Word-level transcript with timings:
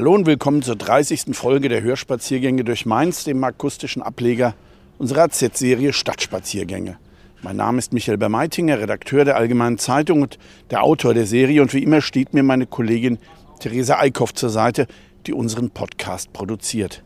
Hallo 0.00 0.14
und 0.14 0.24
willkommen 0.24 0.62
zur 0.62 0.76
30. 0.76 1.36
Folge 1.36 1.68
der 1.68 1.82
Hörspaziergänge 1.82 2.64
durch 2.64 2.86
Mainz, 2.86 3.24
dem 3.24 3.44
akustischen 3.44 4.00
Ableger 4.00 4.54
unserer 4.96 5.28
Z-Serie 5.28 5.92
Stadtspaziergänge. 5.92 6.96
Mein 7.42 7.56
Name 7.56 7.78
ist 7.78 7.92
Michael 7.92 8.16
Bermeitinger, 8.16 8.78
Redakteur 8.78 9.26
der 9.26 9.36
Allgemeinen 9.36 9.76
Zeitung 9.76 10.22
und 10.22 10.38
der 10.70 10.84
Autor 10.84 11.12
der 11.12 11.26
Serie. 11.26 11.60
Und 11.60 11.74
wie 11.74 11.82
immer 11.82 12.00
steht 12.00 12.32
mir 12.32 12.42
meine 12.42 12.64
Kollegin 12.64 13.18
Theresa 13.58 13.98
Eickhoff 13.98 14.32
zur 14.32 14.48
Seite, 14.48 14.86
die 15.26 15.34
unseren 15.34 15.68
Podcast 15.68 16.32
produziert. 16.32 17.02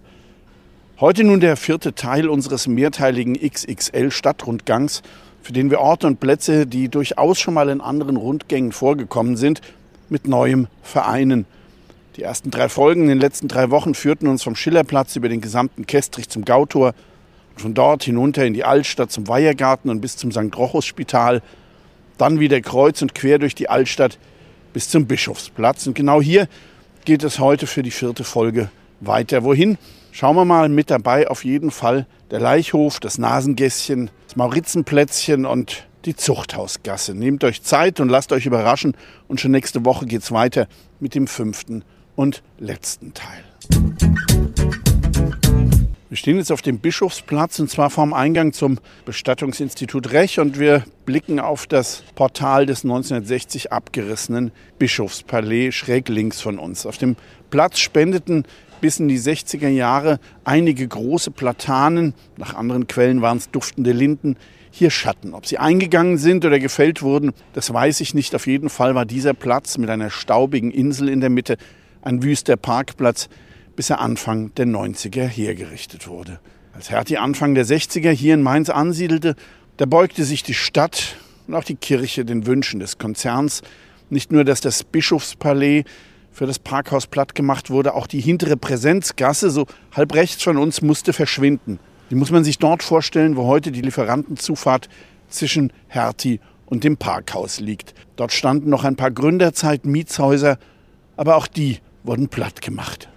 Heute 1.00 1.24
nun 1.24 1.40
der 1.40 1.56
vierte 1.56 1.96
Teil 1.96 2.28
unseres 2.28 2.68
mehrteiligen 2.68 3.34
XXL 3.34 4.12
Stadtrundgangs, 4.12 5.02
für 5.42 5.52
den 5.52 5.68
wir 5.68 5.80
Orte 5.80 6.06
und 6.06 6.20
Plätze, 6.20 6.64
die 6.64 6.88
durchaus 6.88 7.40
schon 7.40 7.54
mal 7.54 7.70
in 7.70 7.80
anderen 7.80 8.16
Rundgängen 8.16 8.70
vorgekommen 8.70 9.36
sind, 9.36 9.62
mit 10.08 10.28
neuem 10.28 10.68
vereinen. 10.84 11.46
Die 12.16 12.22
ersten 12.22 12.52
drei 12.52 12.68
Folgen 12.68 13.02
in 13.02 13.08
den 13.08 13.18
letzten 13.18 13.48
drei 13.48 13.70
Wochen 13.70 13.92
führten 13.92 14.28
uns 14.28 14.44
vom 14.44 14.54
Schillerplatz 14.54 15.16
über 15.16 15.28
den 15.28 15.40
gesamten 15.40 15.84
Kestrich 15.84 16.28
zum 16.28 16.44
Gautor 16.44 16.94
von 17.56 17.74
dort 17.74 18.04
hinunter 18.04 18.44
in 18.44 18.54
die 18.54 18.62
Altstadt 18.62 19.10
zum 19.10 19.26
Weihergarten 19.26 19.90
und 19.90 20.00
bis 20.00 20.16
zum 20.16 20.30
St. 20.30 20.56
Rochus 20.56 20.84
Spital, 20.84 21.42
dann 22.16 22.38
wieder 22.38 22.60
kreuz 22.60 23.02
und 23.02 23.16
quer 23.16 23.40
durch 23.40 23.56
die 23.56 23.68
Altstadt 23.68 24.18
bis 24.72 24.88
zum 24.88 25.06
Bischofsplatz. 25.06 25.88
Und 25.88 25.94
genau 25.94 26.22
hier 26.22 26.46
geht 27.04 27.24
es 27.24 27.40
heute 27.40 27.66
für 27.66 27.82
die 27.82 27.90
vierte 27.90 28.22
Folge 28.22 28.70
weiter. 29.00 29.42
Wohin? 29.42 29.76
Schauen 30.12 30.36
wir 30.36 30.44
mal 30.44 30.68
mit 30.68 30.90
dabei 30.90 31.28
auf 31.28 31.44
jeden 31.44 31.72
Fall 31.72 32.06
der 32.30 32.38
Leichhof, 32.38 33.00
das 33.00 33.18
Nasengässchen, 33.18 34.10
das 34.28 34.36
Maurizenplätzchen 34.36 35.46
und 35.46 35.88
die 36.04 36.14
Zuchthausgasse. 36.14 37.12
Nehmt 37.14 37.42
euch 37.42 37.64
Zeit 37.64 37.98
und 37.98 38.08
lasst 38.08 38.30
euch 38.30 38.46
überraschen. 38.46 38.96
Und 39.26 39.40
schon 39.40 39.50
nächste 39.50 39.84
Woche 39.84 40.06
geht 40.06 40.22
es 40.22 40.30
weiter 40.30 40.68
mit 41.00 41.16
dem 41.16 41.26
fünften 41.26 41.82
und 42.16 42.42
letzten 42.58 43.14
Teil. 43.14 43.44
Wir 46.14 46.18
stehen 46.18 46.36
jetzt 46.36 46.52
auf 46.52 46.62
dem 46.62 46.78
Bischofsplatz 46.78 47.58
und 47.58 47.68
zwar 47.68 47.90
vorm 47.90 48.12
Eingang 48.12 48.52
zum 48.52 48.78
Bestattungsinstitut 49.04 50.12
Rech 50.12 50.38
und 50.38 50.60
wir 50.60 50.84
blicken 51.06 51.40
auf 51.40 51.66
das 51.66 52.04
Portal 52.14 52.66
des 52.66 52.84
1960 52.84 53.72
abgerissenen 53.72 54.52
Bischofspalais 54.78 55.72
schräg 55.72 56.08
links 56.08 56.40
von 56.40 56.60
uns. 56.60 56.86
Auf 56.86 56.98
dem 56.98 57.16
Platz 57.50 57.80
spendeten 57.80 58.44
bis 58.80 59.00
in 59.00 59.08
die 59.08 59.18
60er 59.18 59.68
Jahre 59.68 60.20
einige 60.44 60.86
große 60.86 61.32
Platanen, 61.32 62.14
nach 62.36 62.54
anderen 62.54 62.86
Quellen 62.86 63.20
waren 63.20 63.38
es 63.38 63.50
duftende 63.50 63.90
Linden, 63.90 64.36
hier 64.70 64.90
Schatten. 64.90 65.34
Ob 65.34 65.46
sie 65.46 65.58
eingegangen 65.58 66.18
sind 66.18 66.44
oder 66.44 66.58
gefällt 66.58 67.02
wurden, 67.02 67.32
das 67.54 67.72
weiß 67.72 68.00
ich 68.00 68.14
nicht. 68.14 68.34
Auf 68.34 68.46
jeden 68.46 68.68
Fall 68.68 68.94
war 68.94 69.04
dieser 69.04 69.34
Platz 69.34 69.78
mit 69.78 69.88
einer 69.88 70.10
staubigen 70.10 70.70
Insel 70.70 71.08
in 71.08 71.20
der 71.20 71.30
Mitte 71.30 71.56
ein 72.04 72.22
wüster 72.22 72.56
Parkplatz, 72.56 73.28
bis 73.76 73.90
er 73.90 74.00
Anfang 74.00 74.54
der 74.54 74.66
90er 74.66 75.26
hergerichtet 75.26 76.06
wurde. 76.06 76.38
Als 76.72 76.90
Hertie 76.90 77.18
Anfang 77.18 77.54
der 77.54 77.64
60er 77.64 78.10
hier 78.10 78.34
in 78.34 78.42
Mainz 78.42 78.68
ansiedelte, 78.68 79.36
da 79.76 79.86
beugte 79.86 80.24
sich 80.24 80.42
die 80.42 80.54
Stadt 80.54 81.16
und 81.46 81.54
auch 81.54 81.64
die 81.64 81.76
Kirche 81.76 82.24
den 82.24 82.46
Wünschen 82.46 82.80
des 82.80 82.98
Konzerns. 82.98 83.62
Nicht 84.10 84.32
nur, 84.32 84.44
dass 84.44 84.60
das 84.60 84.84
Bischofspalais 84.84 85.84
für 86.30 86.46
das 86.46 86.58
Parkhaus 86.58 87.06
platt 87.06 87.34
gemacht 87.34 87.70
wurde, 87.70 87.94
auch 87.94 88.06
die 88.06 88.20
hintere 88.20 88.56
Präsenzgasse, 88.56 89.50
so 89.50 89.66
halb 89.92 90.14
rechts 90.14 90.42
von 90.42 90.58
uns, 90.58 90.82
musste 90.82 91.12
verschwinden. 91.12 91.78
Die 92.10 92.16
muss 92.16 92.30
man 92.30 92.44
sich 92.44 92.58
dort 92.58 92.82
vorstellen, 92.82 93.36
wo 93.36 93.46
heute 93.46 93.72
die 93.72 93.80
Lieferantenzufahrt 93.80 94.88
zwischen 95.28 95.72
Hertie 95.88 96.40
und 96.66 96.84
dem 96.84 96.96
Parkhaus 96.96 97.60
liegt. 97.60 97.94
Dort 98.16 98.32
standen 98.32 98.68
noch 98.68 98.84
ein 98.84 98.96
paar 98.96 99.10
Gründerzeit-Mietshäuser, 99.10 100.58
aber 101.16 101.36
auch 101.36 101.46
die 101.46 101.78
wurden 102.04 102.28
platt 102.28 102.62
gemacht. 102.62 103.08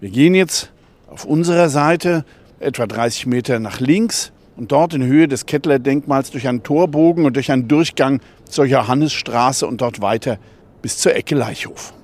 Wir 0.00 0.10
gehen 0.10 0.34
jetzt 0.34 0.70
auf 1.08 1.24
unserer 1.24 1.68
Seite 1.70 2.24
etwa 2.60 2.86
30 2.86 3.26
Meter 3.26 3.58
nach 3.58 3.80
links 3.80 4.30
und 4.56 4.70
dort 4.70 4.94
in 4.94 5.02
Höhe 5.02 5.26
des 5.26 5.46
Kettler-Denkmals 5.46 6.30
durch 6.30 6.46
einen 6.46 6.62
Torbogen 6.62 7.24
und 7.24 7.34
durch 7.34 7.50
einen 7.50 7.66
Durchgang 7.66 8.20
zur 8.44 8.66
Johannisstraße 8.66 9.66
und 9.66 9.80
dort 9.80 10.00
weiter 10.00 10.38
bis 10.82 10.98
zur 10.98 11.14
Ecke 11.16 11.34
Leichhof. 11.34 11.94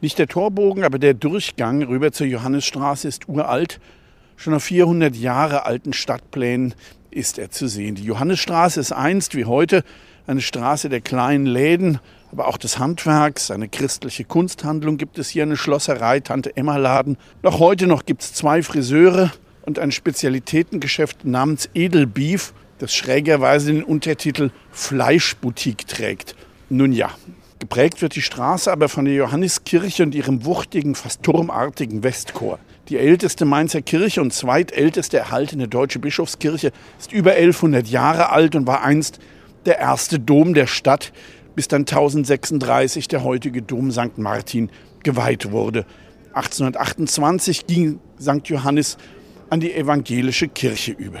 Nicht 0.00 0.18
der 0.18 0.28
Torbogen, 0.28 0.82
aber 0.82 0.98
der 0.98 1.12
Durchgang 1.12 1.82
rüber 1.82 2.10
zur 2.10 2.26
Johannisstraße 2.26 3.06
ist 3.06 3.28
uralt. 3.28 3.80
Schon 4.36 4.54
auf 4.54 4.64
400 4.64 5.14
Jahre 5.14 5.66
alten 5.66 5.92
Stadtplänen 5.92 6.74
ist 7.10 7.38
er 7.38 7.50
zu 7.50 7.68
sehen. 7.68 7.96
Die 7.96 8.04
Johannisstraße 8.04 8.80
ist 8.80 8.92
einst 8.92 9.34
wie 9.34 9.44
heute 9.44 9.84
eine 10.26 10.40
Straße 10.40 10.88
der 10.88 11.02
kleinen 11.02 11.44
Läden 11.44 11.98
aber 12.32 12.46
auch 12.46 12.58
des 12.58 12.78
Handwerks, 12.78 13.50
eine 13.50 13.68
christliche 13.68 14.24
Kunsthandlung 14.24 14.96
gibt 14.96 15.18
es 15.18 15.28
hier, 15.28 15.42
eine 15.42 15.56
Schlosserei, 15.56 16.20
Tante 16.20 16.56
Emma 16.56 16.76
Laden. 16.76 17.16
Noch 17.42 17.58
heute 17.58 17.86
noch 17.86 18.06
gibt 18.06 18.22
es 18.22 18.32
zwei 18.34 18.62
Friseure 18.62 19.32
und 19.62 19.78
ein 19.78 19.90
Spezialitätengeschäft 19.90 21.24
namens 21.24 21.68
Edelbeef, 21.74 22.52
das 22.78 22.94
schrägerweise 22.94 23.72
den 23.72 23.82
Untertitel 23.82 24.50
Fleischboutique 24.70 25.86
trägt. 25.86 26.36
Nun 26.68 26.92
ja, 26.92 27.10
geprägt 27.58 28.00
wird 28.00 28.14
die 28.14 28.22
Straße 28.22 28.70
aber 28.70 28.88
von 28.88 29.04
der 29.04 29.14
Johanniskirche 29.14 30.04
und 30.04 30.14
ihrem 30.14 30.44
wuchtigen, 30.44 30.94
fast 30.94 31.22
turmartigen 31.22 32.04
Westchor. 32.04 32.58
Die 32.88 32.96
älteste 32.96 33.44
Mainzer 33.44 33.82
Kirche 33.82 34.22
und 34.22 34.32
zweitälteste 34.32 35.18
erhaltene 35.18 35.68
deutsche 35.68 35.98
Bischofskirche 35.98 36.72
ist 36.98 37.12
über 37.12 37.32
1100 37.32 37.88
Jahre 37.88 38.30
alt 38.30 38.54
und 38.54 38.66
war 38.66 38.82
einst 38.82 39.18
der 39.66 39.78
erste 39.78 40.18
Dom 40.18 40.54
der 40.54 40.66
Stadt, 40.66 41.12
bis 41.54 41.68
dann 41.68 41.82
1036 41.82 43.08
der 43.08 43.24
heutige 43.24 43.62
Dom 43.62 43.90
St. 43.90 44.18
Martin 44.18 44.70
geweiht 45.02 45.50
wurde. 45.50 45.86
1828 46.32 47.66
ging 47.66 47.98
St. 48.20 48.46
Johannes 48.46 48.96
an 49.48 49.60
die 49.60 49.74
evangelische 49.74 50.48
Kirche 50.48 50.92
über. 50.92 51.20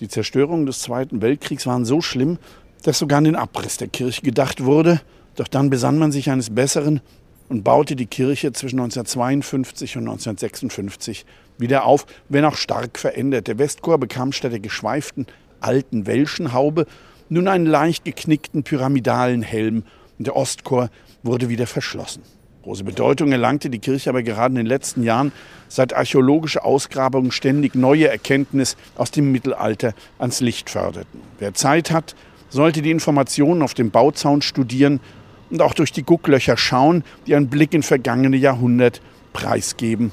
Die 0.00 0.08
Zerstörungen 0.08 0.66
des 0.66 0.80
Zweiten 0.80 1.22
Weltkriegs 1.22 1.66
waren 1.66 1.84
so 1.84 2.00
schlimm, 2.00 2.38
dass 2.82 2.98
sogar 2.98 3.18
an 3.18 3.24
den 3.24 3.36
Abriss 3.36 3.76
der 3.76 3.88
Kirche 3.88 4.22
gedacht 4.22 4.64
wurde. 4.64 5.00
Doch 5.36 5.48
dann 5.48 5.70
besann 5.70 5.98
man 5.98 6.12
sich 6.12 6.30
eines 6.30 6.50
Besseren 6.50 7.00
und 7.48 7.64
baute 7.64 7.96
die 7.96 8.06
Kirche 8.06 8.52
zwischen 8.52 8.80
1952 8.80 9.96
und 9.96 10.02
1956 10.02 11.26
wieder 11.58 11.84
auf, 11.84 12.06
wenn 12.28 12.44
auch 12.44 12.56
stark 12.56 12.98
verändert. 12.98 13.48
Der 13.48 13.58
Westchor 13.58 13.98
bekam 13.98 14.32
statt 14.32 14.52
der 14.52 14.60
geschweiften 14.60 15.26
alten 15.60 16.06
Welschenhaube 16.06 16.86
nun 17.30 17.48
einen 17.48 17.66
leicht 17.66 18.04
geknickten 18.04 18.62
pyramidalen 18.62 19.42
Helm 19.42 19.84
und 20.18 20.26
der 20.26 20.36
Ostchor 20.36 20.90
wurde 21.22 21.48
wieder 21.48 21.66
verschlossen. 21.66 22.22
Große 22.62 22.84
Bedeutung 22.84 23.32
erlangte 23.32 23.70
die 23.70 23.78
Kirche 23.78 24.10
aber 24.10 24.22
gerade 24.22 24.52
in 24.52 24.56
den 24.56 24.66
letzten 24.66 25.02
Jahren, 25.02 25.32
seit 25.68 25.94
archäologische 25.94 26.62
Ausgrabungen 26.62 27.30
ständig 27.30 27.74
neue 27.74 28.08
Erkenntnisse 28.08 28.76
aus 28.96 29.10
dem 29.10 29.32
Mittelalter 29.32 29.94
ans 30.18 30.40
Licht 30.40 30.68
förderten. 30.68 31.22
Wer 31.38 31.54
Zeit 31.54 31.90
hat, 31.90 32.14
sollte 32.50 32.82
die 32.82 32.90
Informationen 32.90 33.62
auf 33.62 33.72
dem 33.72 33.90
Bauzaun 33.90 34.42
studieren 34.42 35.00
und 35.48 35.62
auch 35.62 35.72
durch 35.72 35.92
die 35.92 36.02
Gucklöcher 36.02 36.56
schauen, 36.56 37.02
die 37.26 37.34
einen 37.34 37.48
Blick 37.48 37.72
in 37.72 37.82
vergangene 37.82 38.36
Jahrhundert 38.36 39.00
preisgeben. 39.32 40.12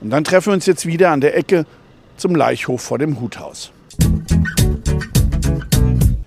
Und 0.00 0.10
dann 0.10 0.24
treffen 0.24 0.48
wir 0.48 0.54
uns 0.54 0.66
jetzt 0.66 0.86
wieder 0.86 1.10
an 1.10 1.20
der 1.20 1.36
Ecke 1.36 1.66
zum 2.16 2.34
Leichhof 2.34 2.80
vor 2.80 2.98
dem 2.98 3.20
Huthaus. 3.20 3.72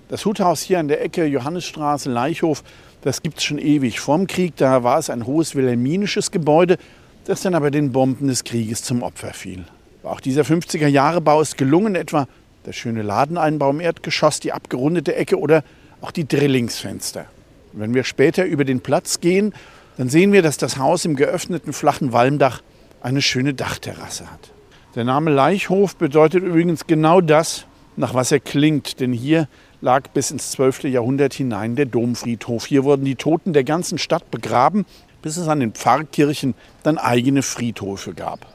Das 0.09 0.25
Huthaus 0.25 0.61
hier 0.61 0.79
an 0.79 0.87
der 0.87 1.03
Ecke 1.03 1.25
Johannisstraße, 1.25 2.09
Leichhof, 2.09 2.63
das 3.01 3.21
gibt 3.21 3.39
es 3.39 3.43
schon 3.43 3.57
ewig. 3.57 3.99
Vorm 3.99 4.25
Krieg, 4.25 4.55
da 4.55 4.83
war 4.83 4.99
es 4.99 5.09
ein 5.09 5.25
hohes 5.25 5.53
wilhelminisches 5.53 6.31
Gebäude, 6.31 6.77
das 7.25 7.41
dann 7.41 7.55
aber 7.55 7.71
den 7.71 7.91
Bomben 7.91 8.27
des 8.27 8.45
Krieges 8.45 8.83
zum 8.83 9.03
Opfer 9.03 9.33
fiel. 9.33 9.65
Auch 10.03 10.21
dieser 10.21 10.43
50er-Jahre-Bau 10.43 11.41
ist 11.41 11.57
gelungen, 11.57 11.95
etwa 11.95 12.27
der 12.65 12.71
schöne 12.71 13.01
Ladeneinbau 13.01 13.69
im 13.71 13.81
Erdgeschoss, 13.81 14.39
die 14.39 14.53
abgerundete 14.53 15.15
Ecke 15.15 15.37
oder 15.37 15.63
auch 15.99 16.11
die 16.11 16.27
Drillingsfenster. 16.27 17.25
wenn 17.73 17.93
wir 17.93 18.05
später 18.05 18.45
über 18.45 18.63
den 18.63 18.79
Platz 18.79 19.19
gehen, 19.19 19.53
dann 19.97 20.09
sehen 20.09 20.31
wir, 20.31 20.41
dass 20.41 20.57
das 20.57 20.77
Haus 20.77 21.05
im 21.05 21.15
geöffneten 21.15 21.73
flachen 21.73 22.13
Walmdach 22.13 22.61
eine 23.01 23.21
schöne 23.21 23.53
Dachterrasse 23.53 24.31
hat. 24.31 24.51
Der 24.95 25.03
Name 25.03 25.31
Leichhof 25.31 25.95
bedeutet 25.97 26.43
übrigens 26.43 26.87
genau 26.87 27.19
das, 27.19 27.65
nach 27.97 28.13
was 28.13 28.31
er 28.31 28.39
klingt, 28.39 28.99
denn 28.99 29.11
hier 29.11 29.47
lag 29.81 30.09
bis 30.09 30.31
ins 30.31 30.51
12. 30.51 30.85
Jahrhundert 30.85 31.33
hinein 31.33 31.75
der 31.75 31.85
Domfriedhof. 31.85 32.65
Hier 32.65 32.83
wurden 32.83 33.05
die 33.05 33.15
Toten 33.15 33.53
der 33.53 33.63
ganzen 33.63 33.97
Stadt 33.97 34.29
begraben, 34.31 34.85
bis 35.21 35.37
es 35.37 35.47
an 35.47 35.59
den 35.59 35.73
Pfarrkirchen 35.73 36.55
dann 36.83 36.97
eigene 36.97 37.41
Friedhöfe 37.43 38.13
gab. 38.13 38.45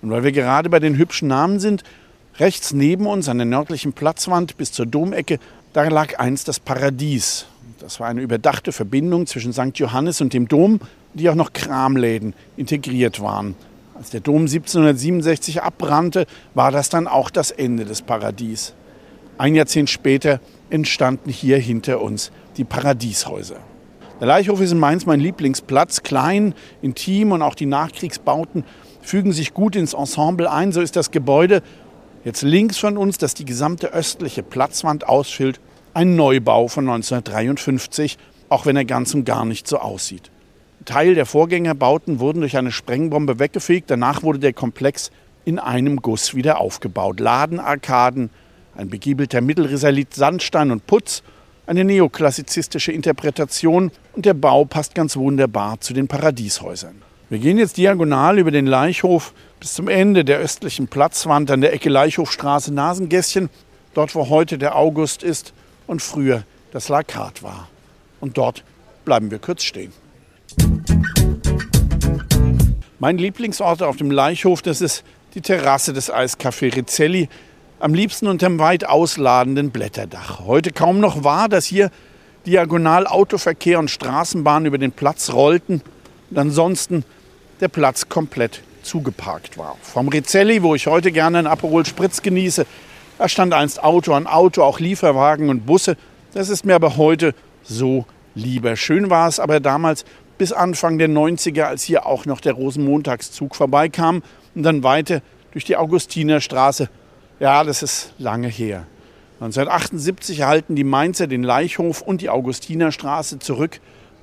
Und 0.00 0.10
weil 0.10 0.24
wir 0.24 0.32
gerade 0.32 0.68
bei 0.68 0.80
den 0.80 0.96
hübschen 0.96 1.28
Namen 1.28 1.60
sind, 1.60 1.84
rechts 2.38 2.72
neben 2.72 3.06
uns 3.06 3.28
an 3.28 3.38
der 3.38 3.46
nördlichen 3.46 3.92
Platzwand 3.92 4.56
bis 4.56 4.72
zur 4.72 4.86
Domecke, 4.86 5.38
da 5.72 5.84
lag 5.84 6.18
einst 6.18 6.48
das 6.48 6.58
Paradies. 6.58 7.46
Das 7.78 8.00
war 8.00 8.08
eine 8.08 8.20
überdachte 8.20 8.72
Verbindung 8.72 9.26
zwischen 9.26 9.52
St. 9.52 9.76
Johannes 9.78 10.20
und 10.20 10.32
dem 10.32 10.48
Dom, 10.48 10.80
die 11.14 11.28
auch 11.28 11.34
noch 11.34 11.52
Kramläden 11.52 12.34
integriert 12.56 13.20
waren. 13.20 13.54
Als 13.94 14.10
der 14.10 14.20
Dom 14.20 14.42
1767 14.42 15.62
abbrannte, 15.62 16.26
war 16.54 16.72
das 16.72 16.88
dann 16.88 17.06
auch 17.06 17.30
das 17.30 17.50
Ende 17.50 17.84
des 17.84 18.02
Paradies. 18.02 18.74
Ein 19.42 19.56
Jahrzehnt 19.56 19.90
später 19.90 20.38
entstanden 20.70 21.28
hier 21.28 21.58
hinter 21.58 22.00
uns 22.00 22.30
die 22.58 22.62
Paradieshäuser. 22.62 23.56
Der 24.20 24.28
Leichhof 24.28 24.60
ist 24.60 24.70
in 24.70 24.78
Mainz 24.78 25.04
mein 25.04 25.18
Lieblingsplatz, 25.18 26.04
klein, 26.04 26.54
intim 26.80 27.32
und 27.32 27.42
auch 27.42 27.56
die 27.56 27.66
Nachkriegsbauten 27.66 28.62
fügen 29.00 29.32
sich 29.32 29.52
gut 29.52 29.74
ins 29.74 29.94
Ensemble 29.94 30.48
ein. 30.48 30.70
So 30.70 30.80
ist 30.80 30.94
das 30.94 31.10
Gebäude 31.10 31.64
jetzt 32.24 32.42
links 32.42 32.78
von 32.78 32.96
uns, 32.96 33.18
das 33.18 33.34
die 33.34 33.44
gesamte 33.44 33.92
östliche 33.92 34.44
Platzwand 34.44 35.08
ausfüllt, 35.08 35.58
ein 35.92 36.14
Neubau 36.14 36.68
von 36.68 36.88
1953, 36.88 38.18
auch 38.48 38.64
wenn 38.64 38.76
er 38.76 38.84
ganz 38.84 39.12
und 39.12 39.24
gar 39.24 39.44
nicht 39.44 39.66
so 39.66 39.78
aussieht. 39.78 40.30
Teil 40.84 41.16
der 41.16 41.26
Vorgängerbauten 41.26 42.20
wurden 42.20 42.42
durch 42.42 42.56
eine 42.56 42.70
Sprengbombe 42.70 43.40
weggefegt. 43.40 43.90
Danach 43.90 44.22
wurde 44.22 44.38
der 44.38 44.52
Komplex 44.52 45.10
in 45.44 45.58
einem 45.58 45.96
Guss 45.96 46.36
wieder 46.36 46.60
aufgebaut. 46.60 47.18
Ladenarkaden, 47.18 48.30
ein 48.76 48.88
begiebelter 48.88 49.40
Mittelrisalit 49.40 50.14
Sandstein 50.14 50.70
und 50.70 50.86
Putz, 50.86 51.22
eine 51.66 51.84
neoklassizistische 51.84 52.92
Interpretation 52.92 53.90
und 54.14 54.26
der 54.26 54.34
Bau 54.34 54.64
passt 54.64 54.94
ganz 54.94 55.16
wunderbar 55.16 55.80
zu 55.80 55.94
den 55.94 56.08
Paradieshäusern. 56.08 57.02
Wir 57.30 57.38
gehen 57.38 57.58
jetzt 57.58 57.76
diagonal 57.76 58.38
über 58.38 58.50
den 58.50 58.66
Leichhof 58.66 59.32
bis 59.60 59.74
zum 59.74 59.88
Ende 59.88 60.24
der 60.24 60.38
östlichen 60.38 60.88
Platzwand 60.88 61.50
an 61.50 61.60
der 61.60 61.72
Ecke 61.72 61.88
Leichhofstraße 61.88 62.74
Nasengässchen, 62.74 63.48
dort 63.94 64.14
wo 64.14 64.28
heute 64.28 64.58
der 64.58 64.76
August 64.76 65.22
ist 65.22 65.54
und 65.86 66.02
früher 66.02 66.44
das 66.72 66.88
Lakat 66.88 67.42
war. 67.42 67.68
Und 68.20 68.36
dort 68.36 68.64
bleiben 69.04 69.30
wir 69.30 69.38
kurz 69.38 69.62
stehen. 69.62 69.92
Mein 72.98 73.18
Lieblingsort 73.18 73.82
auf 73.82 73.96
dem 73.96 74.10
Leichhof, 74.10 74.62
das 74.62 74.80
ist 74.80 75.04
die 75.34 75.40
Terrasse 75.40 75.92
des 75.92 76.12
Eiscafé 76.12 76.74
Rizzelli, 76.74 77.28
am 77.82 77.94
liebsten 77.94 78.28
unterm 78.28 78.60
weit 78.60 78.88
ausladenden 78.88 79.72
Blätterdach. 79.72 80.38
Heute 80.46 80.70
kaum 80.70 81.00
noch 81.00 81.24
wahr, 81.24 81.48
dass 81.48 81.66
hier 81.66 81.90
diagonal 82.46 83.08
Autoverkehr 83.08 83.80
und 83.80 83.90
Straßenbahn 83.90 84.66
über 84.66 84.78
den 84.78 84.92
Platz 84.92 85.32
rollten 85.32 85.82
und 86.30 86.38
ansonsten 86.38 87.04
der 87.60 87.66
Platz 87.66 88.08
komplett 88.08 88.62
zugeparkt 88.84 89.58
war. 89.58 89.76
Vom 89.82 90.06
Rizzelli, 90.06 90.62
wo 90.62 90.76
ich 90.76 90.86
heute 90.86 91.10
gerne 91.10 91.38
einen 91.38 91.48
Aperol 91.48 91.84
Spritz 91.84 92.22
genieße, 92.22 92.66
da 93.18 93.28
stand 93.28 93.52
einst 93.52 93.82
Auto 93.82 94.12
an 94.12 94.28
Auto, 94.28 94.62
auch 94.62 94.78
Lieferwagen 94.78 95.48
und 95.48 95.66
Busse. 95.66 95.96
Das 96.34 96.50
ist 96.50 96.64
mir 96.64 96.76
aber 96.76 96.96
heute 96.96 97.34
so 97.64 98.06
lieber. 98.36 98.76
Schön 98.76 99.10
war 99.10 99.26
es 99.26 99.40
aber 99.40 99.58
damals 99.58 100.04
bis 100.38 100.52
Anfang 100.52 100.98
der 100.98 101.08
90er, 101.08 101.64
als 101.64 101.82
hier 101.82 102.06
auch 102.06 102.26
noch 102.26 102.40
der 102.40 102.52
Rosenmontagszug 102.52 103.56
vorbeikam 103.56 104.22
und 104.54 104.62
dann 104.62 104.84
weiter 104.84 105.20
durch 105.50 105.64
die 105.64 105.76
Augustinerstraße 105.76 106.88
ja, 107.42 107.64
das 107.64 107.82
ist 107.82 108.12
lange 108.18 108.46
her. 108.46 108.86
1978 109.40 110.38
erhalten 110.38 110.76
die 110.76 110.84
Mainzer 110.84 111.26
den 111.26 111.42
Leichhof 111.42 112.00
und 112.00 112.20
die 112.20 112.30
Augustinerstraße 112.30 113.40
zurück. 113.40 113.80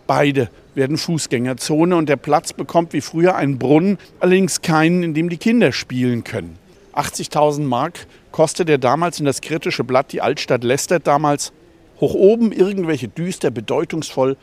Beide 0.07 0.49
werden 0.73 0.97
Fußgängerzone 0.97 1.97
und 1.97 2.07
der 2.07 2.15
Platz 2.15 2.53
bekommt 2.53 2.93
wie 2.93 3.01
früher 3.01 3.35
einen 3.35 3.59
Brunnen, 3.59 3.97
allerdings 4.21 4.61
keinen, 4.61 5.03
in 5.03 5.13
dem 5.13 5.27
die 5.27 5.35
Kinder 5.35 5.73
spielen 5.73 6.23
können. 6.23 6.57
80.000 6.93 7.63
Mark 7.63 8.07
kostete 8.31 8.79
damals 8.79 9.19
in 9.19 9.25
das 9.25 9.41
kritische 9.41 9.83
Blatt 9.83 10.13
die 10.13 10.21
Altstadt 10.21 10.63
Lästert 10.63 11.05
damals. 11.05 11.51
Hoch 11.99 12.13
oben 12.13 12.53
irgendwelche 12.53 13.09
düster, 13.09 13.51
bedeutungsvoll 13.51 14.37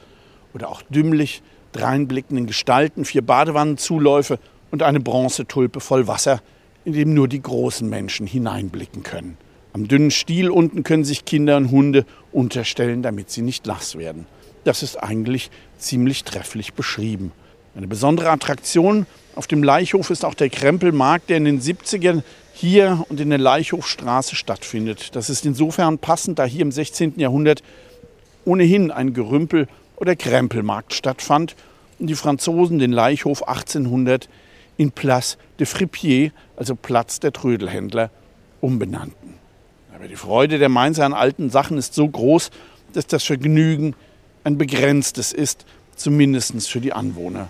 oder 0.52 0.68
auch 0.68 0.82
dümmlich 0.82 1.42
dreinblickenden 1.72 2.46
Gestalten, 2.46 3.06
vier 3.06 3.22
Badewannenzuläufe 3.22 4.38
und 4.70 4.82
eine 4.82 5.00
Bronzetulpe 5.00 5.80
voll 5.80 6.06
Wasser 6.06 6.42
in 6.86 6.92
dem 6.92 7.14
nur 7.14 7.26
die 7.26 7.42
großen 7.42 7.88
Menschen 7.88 8.28
hineinblicken 8.28 9.02
können. 9.02 9.36
Am 9.72 9.88
dünnen 9.88 10.12
Stiel 10.12 10.48
unten 10.48 10.84
können 10.84 11.04
sich 11.04 11.24
Kinder 11.24 11.56
und 11.56 11.72
Hunde 11.72 12.06
unterstellen, 12.32 13.02
damit 13.02 13.28
sie 13.28 13.42
nicht 13.42 13.66
nass 13.66 13.98
werden. 13.98 14.24
Das 14.62 14.84
ist 14.84 14.96
eigentlich 14.96 15.50
ziemlich 15.78 16.22
trefflich 16.22 16.74
beschrieben. 16.74 17.32
Eine 17.74 17.88
besondere 17.88 18.30
Attraktion 18.30 19.04
auf 19.34 19.48
dem 19.48 19.64
Leichhof 19.64 20.10
ist 20.10 20.24
auch 20.24 20.34
der 20.34 20.48
Krempelmarkt, 20.48 21.28
der 21.28 21.38
in 21.38 21.44
den 21.44 21.60
70ern 21.60 22.22
hier 22.54 23.04
und 23.08 23.20
in 23.20 23.30
der 23.30 23.38
Leichhofstraße 23.40 24.36
stattfindet. 24.36 25.16
Das 25.16 25.28
ist 25.28 25.44
insofern 25.44 25.98
passend, 25.98 26.38
da 26.38 26.44
hier 26.44 26.62
im 26.62 26.70
16. 26.72 27.18
Jahrhundert 27.18 27.64
ohnehin 28.44 28.92
ein 28.92 29.12
Gerümpel- 29.12 29.66
oder 29.96 30.14
Krempelmarkt 30.14 30.94
stattfand 30.94 31.56
und 31.98 32.06
die 32.06 32.14
Franzosen 32.14 32.78
den 32.78 32.92
Leichhof 32.92 33.42
1800 33.46 34.28
in 34.76 34.92
Place 34.92 35.38
de 35.58 35.66
Fripier, 35.66 36.32
also 36.56 36.74
Platz 36.74 37.20
der 37.20 37.32
Trödelhändler, 37.32 38.10
umbenannten. 38.60 39.34
Aber 39.94 40.08
die 40.08 40.16
Freude 40.16 40.58
der 40.58 40.68
Mainzer 40.68 41.04
an 41.04 41.14
alten 41.14 41.50
Sachen 41.50 41.78
ist 41.78 41.94
so 41.94 42.06
groß, 42.06 42.50
dass 42.92 43.06
das 43.06 43.24
Vergnügen 43.24 43.94
ein 44.44 44.58
begrenztes 44.58 45.32
ist, 45.32 45.64
zumindest 45.96 46.68
für 46.68 46.80
die 46.80 46.92
Anwohner. 46.92 47.48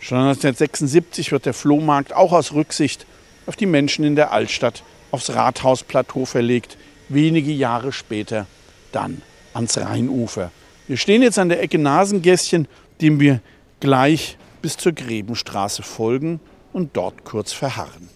Schon 0.00 0.18
1976 0.18 1.32
wird 1.32 1.46
der 1.46 1.54
Flohmarkt 1.54 2.12
auch 2.12 2.32
aus 2.32 2.52
Rücksicht 2.52 3.06
auf 3.46 3.56
die 3.56 3.66
Menschen 3.66 4.04
in 4.04 4.14
der 4.14 4.32
Altstadt 4.32 4.84
aufs 5.10 5.30
Rathausplateau 5.30 6.24
verlegt, 6.24 6.76
wenige 7.08 7.50
Jahre 7.50 7.92
später 7.92 8.46
dann 8.92 9.22
ans 9.54 9.78
Rheinufer. 9.78 10.52
Wir 10.86 10.96
stehen 10.96 11.22
jetzt 11.22 11.38
an 11.38 11.48
der 11.48 11.60
Ecke 11.62 11.78
Nasengässchen, 11.78 12.68
dem 13.00 13.18
wir 13.18 13.40
gleich 13.80 14.36
bis 14.62 14.76
zur 14.76 14.92
Grebenstraße 14.92 15.82
folgen 15.82 16.40
und 16.72 16.96
dort 16.96 17.24
kurz 17.24 17.52
verharren. 17.52 18.08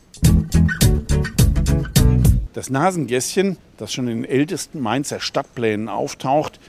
Das 2.53 2.69
Nasengässchen, 2.69 3.57
das 3.79 3.93
schon 3.93 4.09
in 4.09 4.23
den 4.23 4.31
ältesten 4.31 4.81
Mainzer 4.81 5.21
Stadtplänen 5.21 5.89
auftaucht, 5.89 6.61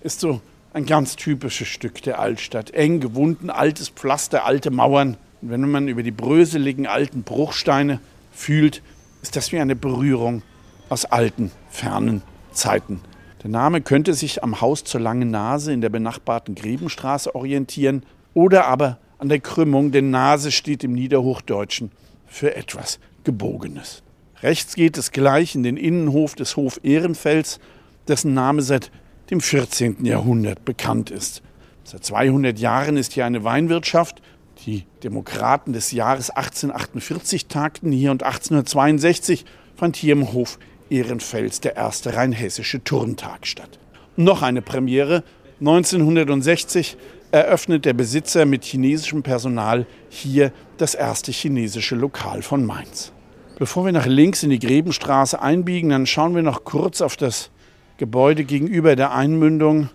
ist 0.00 0.20
so 0.20 0.40
ein 0.72 0.84
ganz 0.84 1.16
typisches 1.16 1.68
Stück 1.68 2.02
der 2.02 2.18
Altstadt. 2.18 2.70
Eng 2.70 3.00
gewunden, 3.00 3.50
altes 3.50 3.88
Pflaster, 3.88 4.44
alte 4.44 4.70
Mauern. 4.70 5.16
Und 5.40 5.50
wenn 5.50 5.70
man 5.70 5.88
über 5.88 6.02
die 6.02 6.10
bröseligen 6.10 6.86
alten 6.86 7.22
Bruchsteine 7.22 8.00
fühlt, 8.32 8.82
ist 9.22 9.36
das 9.36 9.52
wie 9.52 9.58
eine 9.58 9.76
Berührung 9.76 10.42
aus 10.88 11.04
alten, 11.04 11.50
fernen 11.70 12.22
Zeiten. 12.52 13.00
Der 13.42 13.50
Name 13.50 13.80
könnte 13.80 14.14
sich 14.14 14.42
am 14.42 14.60
Haus 14.60 14.82
zur 14.84 15.00
langen 15.00 15.30
Nase 15.30 15.72
in 15.72 15.80
der 15.80 15.90
benachbarten 15.90 16.54
Grebenstraße 16.54 17.34
orientieren 17.34 18.02
oder 18.34 18.66
aber 18.66 18.98
an 19.18 19.28
der 19.28 19.40
Krümmung, 19.40 19.90
denn 19.90 20.10
Nase 20.10 20.50
steht 20.50 20.84
im 20.84 20.92
Niederhochdeutschen 20.92 21.90
für 22.26 22.56
etwas 22.56 22.98
Gebogenes. 23.24 24.02
Rechts 24.42 24.74
geht 24.76 24.96
es 24.96 25.10
gleich 25.10 25.54
in 25.54 25.64
den 25.64 25.76
Innenhof 25.76 26.34
des 26.34 26.56
Hof 26.56 26.80
Ehrenfels, 26.82 27.58
dessen 28.06 28.34
Name 28.34 28.62
seit 28.62 28.90
dem 29.30 29.40
14. 29.40 30.04
Jahrhundert 30.04 30.64
bekannt 30.64 31.10
ist. 31.10 31.42
Seit 31.84 32.04
200 32.04 32.58
Jahren 32.58 32.96
ist 32.96 33.12
hier 33.12 33.26
eine 33.26 33.44
Weinwirtschaft. 33.44 34.22
Die 34.66 34.84
Demokraten 35.02 35.72
des 35.72 35.92
Jahres 35.92 36.30
1848 36.30 37.46
tagten 37.46 37.92
hier 37.92 38.10
und 38.10 38.22
1862 38.22 39.44
fand 39.74 39.96
hier 39.96 40.12
im 40.12 40.32
Hof 40.32 40.58
Ehrenfels 40.90 41.60
der 41.60 41.76
erste 41.76 42.14
rheinhessische 42.14 42.82
Turntag 42.82 43.46
statt. 43.46 43.78
noch 44.16 44.42
eine 44.42 44.62
Premiere. 44.62 45.22
1960 45.60 46.96
eröffnet 47.30 47.84
der 47.84 47.92
Besitzer 47.92 48.46
mit 48.46 48.64
chinesischem 48.64 49.22
Personal 49.22 49.86
hier 50.08 50.52
das 50.78 50.94
erste 50.94 51.32
chinesische 51.32 51.94
Lokal 51.94 52.42
von 52.42 52.64
Mainz. 52.64 53.12
Bevor 53.58 53.84
wir 53.84 53.92
nach 53.92 54.06
links 54.06 54.42
in 54.42 54.50
die 54.50 54.58
Grebenstraße 54.58 55.40
einbiegen, 55.42 55.90
dann 55.90 56.06
schauen 56.06 56.34
wir 56.34 56.42
noch 56.42 56.64
kurz 56.64 57.00
auf 57.00 57.16
das 57.16 57.50
Gebäude 57.96 58.44
gegenüber 58.44 58.94
der 58.94 59.12
Einmündung 59.12 59.90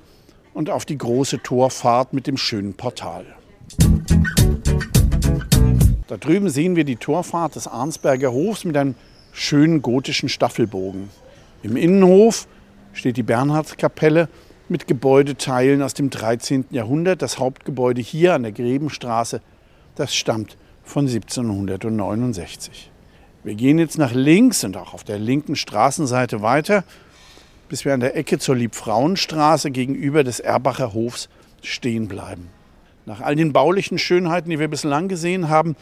und 0.54 0.70
auf 0.70 0.86
die 0.86 0.98
große 0.98 1.42
Torfahrt 1.42 2.14
mit 2.14 2.28
dem 2.28 2.38
schönen 2.38 2.74
Portal. 2.74 3.26
Da 6.08 6.18
drüben 6.18 6.50
sehen 6.50 6.76
wir 6.76 6.84
die 6.84 6.98
Torfahrt 6.98 7.56
des 7.56 7.68
Arnsberger 7.68 8.32
Hofs 8.32 8.66
mit 8.66 8.78
einem 8.78 8.96
schönen 9.32 9.82
gotischen 9.82 10.30
Staffelbogen. 10.30 11.10
Im 11.64 11.78
Innenhof 11.78 12.48
steht 12.92 13.18
die 13.18 13.24
Bernhardskapelle 13.24 14.28
mit 14.70 14.88
Gebäudeteilen 14.88 15.82
aus 15.82 15.94
dem 15.94 16.10
13. 16.10 16.66
Jahrhundert. 16.72 17.22
Das 17.22 17.40
Hauptgebäude 17.40 18.02
hier 18.02 18.34
an 18.34 18.44
der 18.44 18.52
Grebenstraße, 18.52 19.42
das 19.96 20.16
stammt 20.16 20.58
von 20.84 21.08
1769. 21.08 22.92
Wir 23.44 23.56
gehen 23.56 23.78
jetzt 23.78 23.98
nach 23.98 24.14
links 24.14 24.64
und 24.64 24.78
auch 24.78 24.94
auf 24.94 25.04
der 25.04 25.20
linken 25.20 25.56
Straßenseite 25.56 26.42
weiter 26.42 26.84
bis 27.74 27.86
wir 27.86 27.94
an 27.96 28.02
der 28.02 28.16
Ecke 28.16 28.38
zur 28.38 28.56
Liebfrauenstraße 28.56 29.72
gegenüber 29.72 30.24
des 30.24 30.40
Erbacher 30.40 30.94
Hofs 30.94 31.28
stehen 31.64 32.08
bleiben. 32.08 32.50
Nach 33.08 33.20
all 33.20 33.36
den 33.36 33.52
baulichen 33.52 33.98
Schönheiten, 33.98 34.52
die 34.52 34.60
wir 34.60 34.68
bislang 34.68 35.08
gesehen 35.08 35.50
haben, 35.50 35.76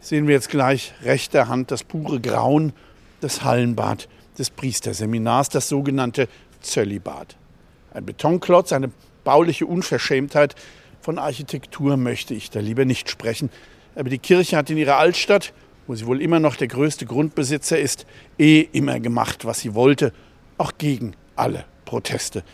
sehen 0.00 0.26
wir 0.26 0.34
jetzt 0.34 0.48
gleich 0.48 0.94
rechter 1.02 1.48
Hand 1.48 1.70
das 1.70 1.84
pure 1.84 2.20
Grauen, 2.20 2.72
das 3.20 3.44
Hallenbad 3.44 4.08
des 4.38 4.48
Priesterseminars, 4.48 5.50
das 5.50 5.68
sogenannte 5.68 6.28
Zöllibad. 6.62 7.36
Ein 7.92 8.04
Betonklotz, 8.04 8.72
eine 8.72 8.90
bauliche 9.24 9.66
Unverschämtheit. 9.66 10.54
Von 11.00 11.18
Architektur 11.18 11.96
möchte 11.96 12.34
ich 12.34 12.50
da 12.50 12.60
lieber 12.60 12.84
nicht 12.84 13.08
sprechen. 13.10 13.50
Aber 13.94 14.10
die 14.10 14.18
Kirche 14.18 14.56
hat 14.56 14.70
in 14.70 14.76
ihrer 14.76 14.96
Altstadt, 14.96 15.52
wo 15.86 15.94
sie 15.94 16.06
wohl 16.06 16.20
immer 16.20 16.38
noch 16.38 16.56
der 16.56 16.68
größte 16.68 17.06
Grundbesitzer 17.06 17.78
ist, 17.78 18.06
eh 18.38 18.60
immer 18.72 19.00
gemacht, 19.00 19.44
was 19.44 19.60
sie 19.60 19.74
wollte, 19.74 20.12
auch 20.58 20.72
gegen 20.78 21.14
alle 21.34 21.64
Proteste. 21.84 22.44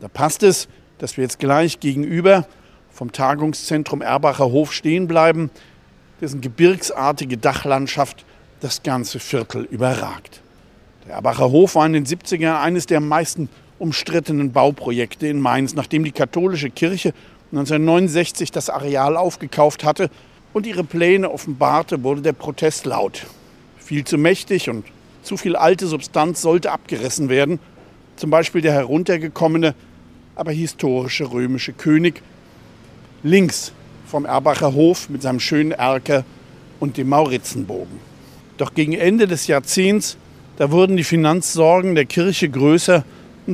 Da 0.00 0.08
passt 0.08 0.42
es, 0.42 0.68
dass 0.98 1.16
wir 1.16 1.24
jetzt 1.24 1.38
gleich 1.38 1.80
gegenüber 1.80 2.46
vom 2.90 3.12
Tagungszentrum 3.12 4.02
Erbacher 4.02 4.50
Hof 4.50 4.72
stehen 4.72 5.06
bleiben, 5.06 5.50
dessen 6.20 6.40
gebirgsartige 6.40 7.36
Dachlandschaft 7.36 8.24
das 8.60 8.82
ganze 8.82 9.20
Viertel 9.20 9.64
überragt. 9.64 10.40
Der 11.06 11.14
Erbacher 11.14 11.50
Hof 11.50 11.76
war 11.76 11.86
in 11.86 11.92
den 11.92 12.06
70ern 12.06 12.60
eines 12.60 12.86
der 12.86 13.00
meisten 13.00 13.48
umstrittenen 13.78 14.52
Bauprojekte 14.52 15.26
in 15.26 15.40
Mainz, 15.40 15.74
nachdem 15.74 16.04
die 16.04 16.12
katholische 16.12 16.70
Kirche 16.70 17.14
1969 17.52 18.52
das 18.52 18.68
Areal 18.68 19.16
aufgekauft 19.16 19.84
hatte 19.84 20.10
und 20.52 20.66
ihre 20.66 20.84
Pläne 20.84 21.30
offenbarte, 21.30 22.02
wurde 22.02 22.20
der 22.20 22.32
Protest 22.32 22.86
laut. 22.86 23.26
Viel 23.78 24.04
zu 24.04 24.18
mächtig 24.18 24.68
und 24.68 24.84
zu 25.22 25.36
viel 25.36 25.56
alte 25.56 25.86
Substanz 25.86 26.42
sollte 26.42 26.72
abgerissen 26.72 27.28
werden. 27.28 27.58
Zum 28.16 28.30
Beispiel 28.30 28.60
der 28.60 28.72
heruntergekommene, 28.72 29.74
aber 30.34 30.52
historische 30.52 31.30
römische 31.30 31.72
König 31.72 32.22
links 33.22 33.72
vom 34.06 34.24
Erbacher 34.24 34.74
Hof 34.74 35.08
mit 35.08 35.22
seinem 35.22 35.40
schönen 35.40 35.72
Erker 35.72 36.24
und 36.80 36.96
dem 36.96 37.08
Maurizenbogen. 37.08 37.98
Doch 38.56 38.74
gegen 38.74 38.92
Ende 38.92 39.26
des 39.26 39.46
Jahrzehnts, 39.46 40.16
da 40.56 40.70
wurden 40.70 40.96
die 40.96 41.04
Finanzsorgen 41.04 41.94
der 41.94 42.06
Kirche 42.06 42.48
größer 42.48 43.04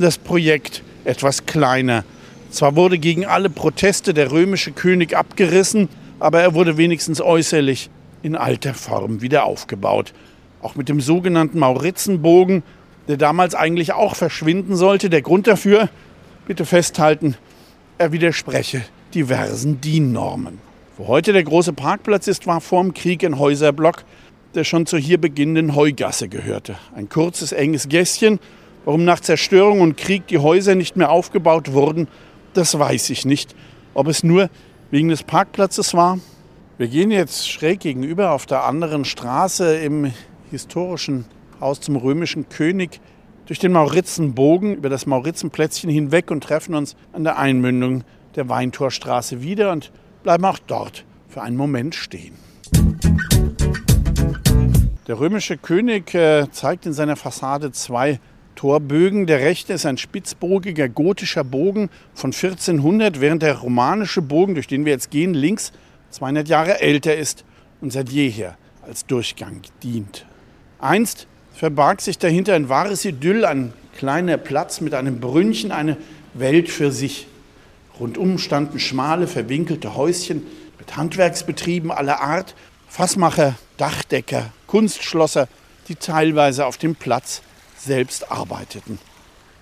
das 0.01 0.17
Projekt 0.17 0.83
etwas 1.03 1.45
kleiner. 1.45 2.03
Zwar 2.49 2.75
wurde 2.75 2.97
gegen 2.99 3.25
alle 3.25 3.49
Proteste 3.49 4.13
der 4.13 4.31
römische 4.31 4.71
König 4.71 5.15
abgerissen, 5.15 5.89
aber 6.19 6.41
er 6.41 6.53
wurde 6.53 6.77
wenigstens 6.77 7.21
äußerlich 7.21 7.89
in 8.23 8.35
alter 8.35 8.73
Form 8.73 9.21
wieder 9.21 9.43
aufgebaut. 9.45 10.13
Auch 10.61 10.75
mit 10.75 10.89
dem 10.89 11.01
sogenannten 11.01 11.59
Maurizenbogen, 11.59 12.63
der 13.07 13.17
damals 13.17 13.55
eigentlich 13.55 13.93
auch 13.93 14.15
verschwinden 14.15 14.75
sollte. 14.75 15.09
Der 15.09 15.21
Grund 15.21 15.47
dafür, 15.47 15.89
bitte 16.47 16.65
festhalten, 16.65 17.35
er 17.97 18.11
widerspreche 18.11 18.81
diversen 19.13 19.79
DIN-Normen. 19.81 20.59
Wo 20.97 21.07
heute 21.07 21.33
der 21.33 21.43
große 21.43 21.73
Parkplatz 21.73 22.27
ist, 22.27 22.47
war 22.47 22.61
vor 22.61 22.81
dem 22.81 22.93
Krieg 22.93 23.23
ein 23.23 23.37
Häuserblock, 23.37 24.03
der 24.55 24.63
schon 24.63 24.85
zur 24.85 24.99
hier 24.99 25.19
beginnenden 25.19 25.75
Heugasse 25.75 26.29
gehörte. 26.29 26.75
Ein 26.95 27.09
kurzes, 27.09 27.51
enges 27.51 27.89
Gässchen, 27.89 28.39
Warum 28.85 29.03
nach 29.03 29.19
Zerstörung 29.19 29.81
und 29.81 29.97
Krieg 29.97 30.27
die 30.27 30.37
Häuser 30.37 30.75
nicht 30.75 30.95
mehr 30.95 31.09
aufgebaut 31.09 31.73
wurden, 31.73 32.07
das 32.53 32.77
weiß 32.77 33.09
ich 33.09 33.25
nicht. 33.25 33.55
Ob 33.95 34.07
es 34.07 34.23
nur 34.23 34.51
wegen 34.91 35.09
des 35.09 35.23
Parkplatzes 35.23 35.95
war? 35.95 36.19
Wir 36.77 36.87
gehen 36.87 37.09
jetzt 37.09 37.49
schräg 37.49 37.79
gegenüber 37.79 38.31
auf 38.31 38.45
der 38.45 38.63
anderen 38.63 39.03
Straße 39.03 39.77
im 39.77 40.13
historischen 40.51 41.25
Haus 41.59 41.81
zum 41.81 41.95
römischen 41.95 42.47
König 42.47 43.01
durch 43.47 43.57
den 43.57 43.71
Maurizenbogen 43.71 44.75
über 44.75 44.89
das 44.89 45.07
Maurizenplätzchen 45.07 45.89
hinweg 45.89 46.29
und 46.29 46.43
treffen 46.43 46.75
uns 46.75 46.95
an 47.11 47.23
der 47.23 47.39
Einmündung 47.39 48.03
der 48.35 48.49
Weintorstraße 48.49 49.41
wieder 49.41 49.71
und 49.71 49.91
bleiben 50.21 50.45
auch 50.45 50.59
dort 50.59 51.05
für 51.27 51.41
einen 51.41 51.57
Moment 51.57 51.95
stehen. 51.95 52.35
Der 55.07 55.19
römische 55.19 55.57
König 55.57 56.13
äh, 56.13 56.47
zeigt 56.51 56.85
in 56.85 56.93
seiner 56.93 57.15
Fassade 57.15 57.71
zwei 57.71 58.19
Torbögen. 58.55 59.27
Der 59.27 59.39
rechte 59.39 59.73
ist 59.73 59.85
ein 59.85 59.97
spitzbogiger 59.97 60.89
gotischer 60.89 61.43
Bogen 61.43 61.89
von 62.13 62.31
1400, 62.31 63.21
während 63.21 63.43
der 63.43 63.57
romanische 63.57 64.21
Bogen, 64.21 64.55
durch 64.55 64.67
den 64.67 64.85
wir 64.85 64.93
jetzt 64.93 65.11
gehen, 65.11 65.33
links 65.33 65.71
200 66.11 66.47
Jahre 66.47 66.81
älter 66.81 67.15
ist 67.15 67.43
und 67.81 67.91
seit 67.91 68.09
jeher 68.09 68.57
als 68.81 69.05
Durchgang 69.05 69.61
dient. 69.83 70.25
Einst 70.79 71.27
verbarg 71.53 72.01
sich 72.01 72.17
dahinter 72.17 72.53
ein 72.53 72.69
wahres 72.69 73.05
Idyll, 73.05 73.45
ein 73.45 73.73
kleiner 73.97 74.37
Platz 74.37 74.81
mit 74.81 74.93
einem 74.93 75.19
Brünnchen, 75.19 75.71
eine 75.71 75.97
Welt 76.33 76.69
für 76.69 76.91
sich. 76.91 77.27
Rundum 77.99 78.37
standen 78.37 78.79
schmale, 78.79 79.27
verwinkelte 79.27 79.95
Häuschen 79.95 80.45
mit 80.77 80.97
Handwerksbetrieben 80.97 81.91
aller 81.91 82.21
Art, 82.21 82.55
Fassmacher, 82.87 83.55
Dachdecker, 83.77 84.51
Kunstschlosser, 84.67 85.47
die 85.87 85.95
teilweise 85.95 86.65
auf 86.65 86.77
dem 86.77 86.95
Platz 86.95 87.41
selbst 87.85 88.31
arbeiteten, 88.31 88.99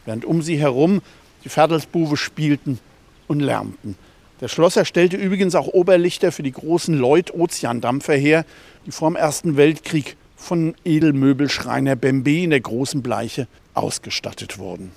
während 0.06 0.26
um 0.26 0.42
sie 0.42 0.58
herum 0.58 1.02
die 1.44 1.50
Ferdelsbuwe 1.50 2.18
spielten 2.18 2.80
und 3.28 3.40
lärmten. 3.40 3.96
Der 4.42 4.48
Schlosser 4.48 4.84
stellte 4.86 5.18
übrigens 5.18 5.56
auch 5.56 5.68
Oberlichter 5.68 6.32
für 6.32 6.44
die 6.44 6.52
großen 6.52 6.98
Lloyd-Ozeandampfer 6.98 8.16
her, 8.16 8.46
die 8.86 8.92
vor 8.92 9.10
dem 9.10 9.16
Ersten 9.16 9.56
Weltkrieg 9.56 10.18
von 10.36 10.76
Edelmöbelschreiner 10.84 11.96
Bembe 11.96 12.44
in 12.44 12.50
der 12.50 12.60
großen 12.60 13.02
Bleiche 13.02 13.48
ausgestattet 13.74 14.58
wurden. 14.58 14.92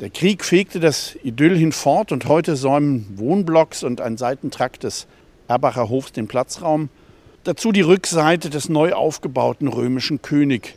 Der 0.00 0.10
Krieg 0.10 0.44
fegte 0.44 0.80
das 0.80 1.16
Idyll 1.22 1.56
hinfort 1.56 2.12
und 2.12 2.26
heute 2.26 2.56
säumen 2.56 3.06
Wohnblocks 3.16 3.82
und 3.82 4.00
ein 4.00 4.16
Seitentrakt 4.16 4.84
des 4.84 5.06
Erbacher 5.48 5.88
Hofs 5.88 6.12
den 6.12 6.28
Platzraum. 6.28 6.88
Dazu 7.44 7.72
die 7.72 7.80
Rückseite 7.80 8.48
des 8.48 8.68
neu 8.68 8.92
aufgebauten 8.92 9.68
römischen 9.68 10.22
König, 10.22 10.76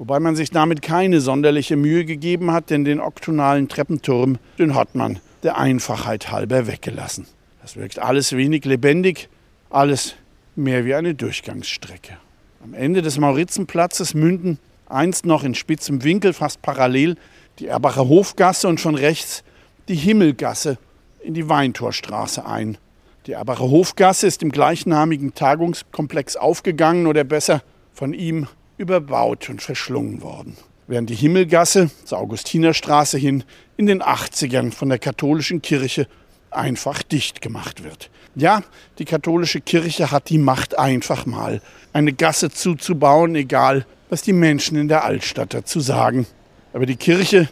Wobei 0.00 0.18
man 0.18 0.34
sich 0.34 0.50
damit 0.50 0.80
keine 0.80 1.20
sonderliche 1.20 1.76
Mühe 1.76 2.06
gegeben 2.06 2.52
hat, 2.52 2.70
denn 2.70 2.86
den 2.86 3.00
oktonalen 3.00 3.68
Treppenturm, 3.68 4.38
den 4.58 4.74
hat 4.74 4.94
man 4.94 5.18
der 5.42 5.58
Einfachheit 5.58 6.30
halber 6.30 6.66
weggelassen. 6.66 7.26
Das 7.60 7.76
wirkt 7.76 7.98
alles 7.98 8.32
wenig 8.34 8.64
lebendig, 8.64 9.28
alles 9.68 10.14
mehr 10.56 10.86
wie 10.86 10.94
eine 10.94 11.14
Durchgangsstrecke. 11.14 12.16
Am 12.64 12.72
Ende 12.72 13.02
des 13.02 13.18
Maurizenplatzes 13.18 14.14
münden 14.14 14.58
einst 14.88 15.26
noch 15.26 15.44
in 15.44 15.54
spitzem 15.54 16.02
Winkel, 16.02 16.32
fast 16.32 16.62
parallel, 16.62 17.16
die 17.58 17.66
Erbacher 17.66 18.08
Hofgasse 18.08 18.68
und 18.68 18.80
von 18.80 18.94
rechts 18.94 19.44
die 19.88 19.96
Himmelgasse 19.96 20.78
in 21.22 21.34
die 21.34 21.46
Weintorstraße 21.46 22.46
ein. 22.46 22.78
Die 23.26 23.32
Erbacher 23.32 23.68
Hofgasse 23.68 24.26
ist 24.26 24.42
im 24.42 24.50
gleichnamigen 24.50 25.34
Tagungskomplex 25.34 26.36
aufgegangen 26.36 27.06
oder 27.06 27.22
besser 27.22 27.60
von 27.92 28.14
ihm 28.14 28.48
überbaut 28.80 29.50
und 29.50 29.60
verschlungen 29.60 30.22
worden. 30.22 30.56
Während 30.86 31.10
die 31.10 31.14
Himmelgasse 31.14 31.90
zur 32.04 32.18
Augustinerstraße 32.18 33.18
hin 33.18 33.44
in 33.76 33.86
den 33.86 34.02
80ern 34.02 34.72
von 34.72 34.88
der 34.88 34.98
katholischen 34.98 35.60
Kirche 35.60 36.08
einfach 36.50 37.02
dicht 37.02 37.42
gemacht 37.42 37.84
wird. 37.84 38.10
Ja, 38.34 38.62
die 38.98 39.04
katholische 39.04 39.60
Kirche 39.60 40.10
hat 40.10 40.30
die 40.30 40.38
Macht 40.38 40.78
einfach 40.78 41.26
mal, 41.26 41.60
eine 41.92 42.12
Gasse 42.12 42.50
zuzubauen, 42.50 43.34
egal 43.34 43.86
was 44.08 44.22
die 44.22 44.32
Menschen 44.32 44.78
in 44.78 44.88
der 44.88 45.04
Altstadt 45.04 45.52
dazu 45.52 45.80
sagen. 45.80 46.26
Aber 46.72 46.86
die 46.86 46.96
Kirche 46.96 47.48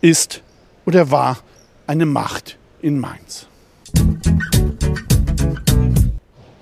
ist 0.00 0.42
oder 0.86 1.10
war 1.10 1.40
eine 1.86 2.06
Macht 2.06 2.56
in 2.80 2.98
Mainz. 3.00 3.48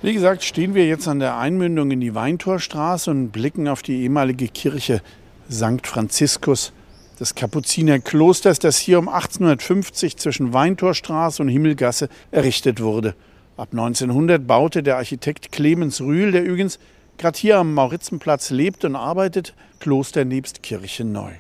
Wie 0.03 0.15
gesagt, 0.15 0.45
stehen 0.45 0.75
wir 0.75 0.87
jetzt 0.87 1.07
an 1.09 1.19
der 1.19 1.37
Einmündung 1.37 1.91
in 1.91 2.01
die 2.01 2.15
Weintorstraße 2.15 3.11
und 3.11 3.33
blicken 3.33 3.69
auf 3.69 3.83
die 3.83 4.01
ehemalige 4.01 4.49
Kirche 4.49 5.03
St. 5.51 5.87
Franziskus 5.87 6.73
des 7.21 7.35
Kapuzinerklosters, 7.35 8.59
das 8.61 8.79
hier 8.79 8.99
um 8.99 9.11
1850 9.11 10.17
zwischen 10.17 10.55
Weintorstraße 10.55 11.43
und 11.43 11.51
Himmelgasse 11.51 12.09
errichtet 12.31 12.81
wurde. 12.81 13.15
Ab 13.59 13.69
1900 13.73 14.47
baute 14.47 14.83
der 14.83 14.97
Architekt 14.97 15.53
Clemens 15.53 16.01
Rühl, 16.01 16.33
der 16.33 16.45
übrigens 16.45 16.79
gerade 17.19 17.39
hier 17.39 17.59
am 17.59 17.75
Maurizenplatz 17.75 18.49
lebt 18.49 18.87
und 18.87 18.97
arbeitet, 18.97 19.53
Kloster 19.81 20.25
nebst 20.25 20.63
Kirche 20.63 21.05
neu. 21.05 21.33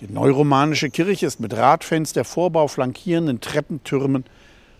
Die 0.00 0.12
neuromanische 0.12 0.88
Kirche 0.88 1.26
ist 1.26 1.40
mit 1.40 1.52
Radfenster, 1.52 2.22
Vorbau, 2.22 2.68
flankierenden 2.68 3.40
Treppentürmen 3.40 4.24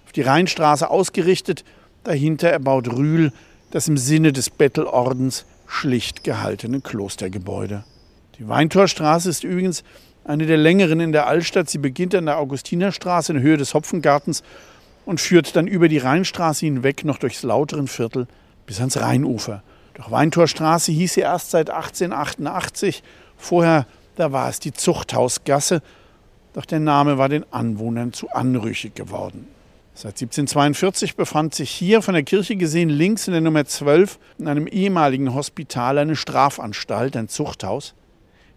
auf 0.07 0.12
die 0.12 0.23
Rheinstraße 0.23 0.88
ausgerichtet 0.88 1.64
Dahinter 2.05 2.51
erbaut 2.51 2.89
Rühl 2.89 3.33
das 3.71 3.89
im 3.89 3.97
Sinne 3.97 4.33
des 4.33 4.51
Bettelordens 4.51 5.47
schlicht 5.67 6.23
gehaltene 6.23 6.81
Klostergebäude. 6.81 7.85
Die 8.39 8.49
Weintorstraße 8.49 9.29
ist 9.29 9.43
übrigens 9.43 9.83
eine 10.25 10.47
der 10.47 10.57
längeren 10.57 11.01
in 11.01 11.13
der 11.13 11.27
Altstadt. 11.27 11.69
Sie 11.69 11.79
beginnt 11.79 12.15
an 12.15 12.27
der 12.27 12.39
Augustinerstraße 12.39 13.33
in 13.33 13.41
Höhe 13.41 13.57
des 13.57 13.75
Hopfengartens 13.75 14.45
und 15.05 15.21
führt 15.21 15.57
dann 15.57 15.67
über 15.67 15.89
die 15.89 15.99
Rheinstraße 15.99 16.67
hinweg 16.67 17.05
noch 17.05 17.19
durchs 17.19 17.43
lauteren 17.43 17.89
Viertel 17.89 18.29
bis 18.67 18.79
ans 18.79 18.97
Rheinufer. 18.99 19.63
Doch 19.95 20.11
Weintorstraße 20.11 20.93
hieß 20.93 21.15
sie 21.15 21.21
erst 21.21 21.51
seit 21.51 21.71
1888. 21.71 23.03
Vorher, 23.37 23.87
da 24.17 24.31
war 24.31 24.49
es 24.49 24.61
die 24.61 24.73
Zuchthausgasse 24.73 25.83
doch 26.55 26.65
der 26.65 26.81
Name 26.81 27.19
war 27.19 27.29
den 27.29 27.45
Anwohnern 27.53 28.13
zu 28.13 28.31
anrüchig 28.31 28.95
geworden. 28.95 29.49
Seit 29.97 30.15
1742 30.21 31.15
befand 31.15 31.55
sich 31.55 31.71
hier 31.71 32.03
von 32.03 32.15
der 32.15 32.25
Kirche 32.25 32.57
gesehen 32.57 32.89
links 32.89 33.29
in 33.29 33.33
der 33.33 33.41
Nummer 33.41 33.65
12 33.65 34.19
in 34.39 34.49
einem 34.49 34.67
ehemaligen 34.67 35.33
Hospital 35.35 35.99
eine 35.99 36.17
Strafanstalt, 36.17 37.17
ein 37.17 37.29
Zuchthaus. 37.29 37.95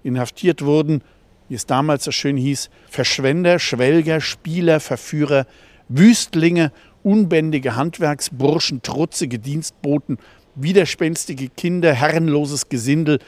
Inhaftiert 0.02 0.64
wurden, 0.66 1.04
wie 1.48 1.54
es 1.54 1.68
damals 1.68 2.06
so 2.06 2.12
schön 2.12 2.38
hieß, 2.38 2.72
Verschwender, 2.90 3.60
Schwelger, 3.60 4.20
Spieler, 4.20 4.80
Verführer, 4.80 5.46
Wüstlinge, 5.90 6.72
unbändige 7.04 7.76
Handwerksburschen, 7.76 8.82
trutzige 8.82 9.38
Dienstboten, 9.38 10.18
widerspenstige 10.56 11.50
Kinder, 11.50 11.94
herrenloses 11.94 12.68
Gesindel, 12.68 13.20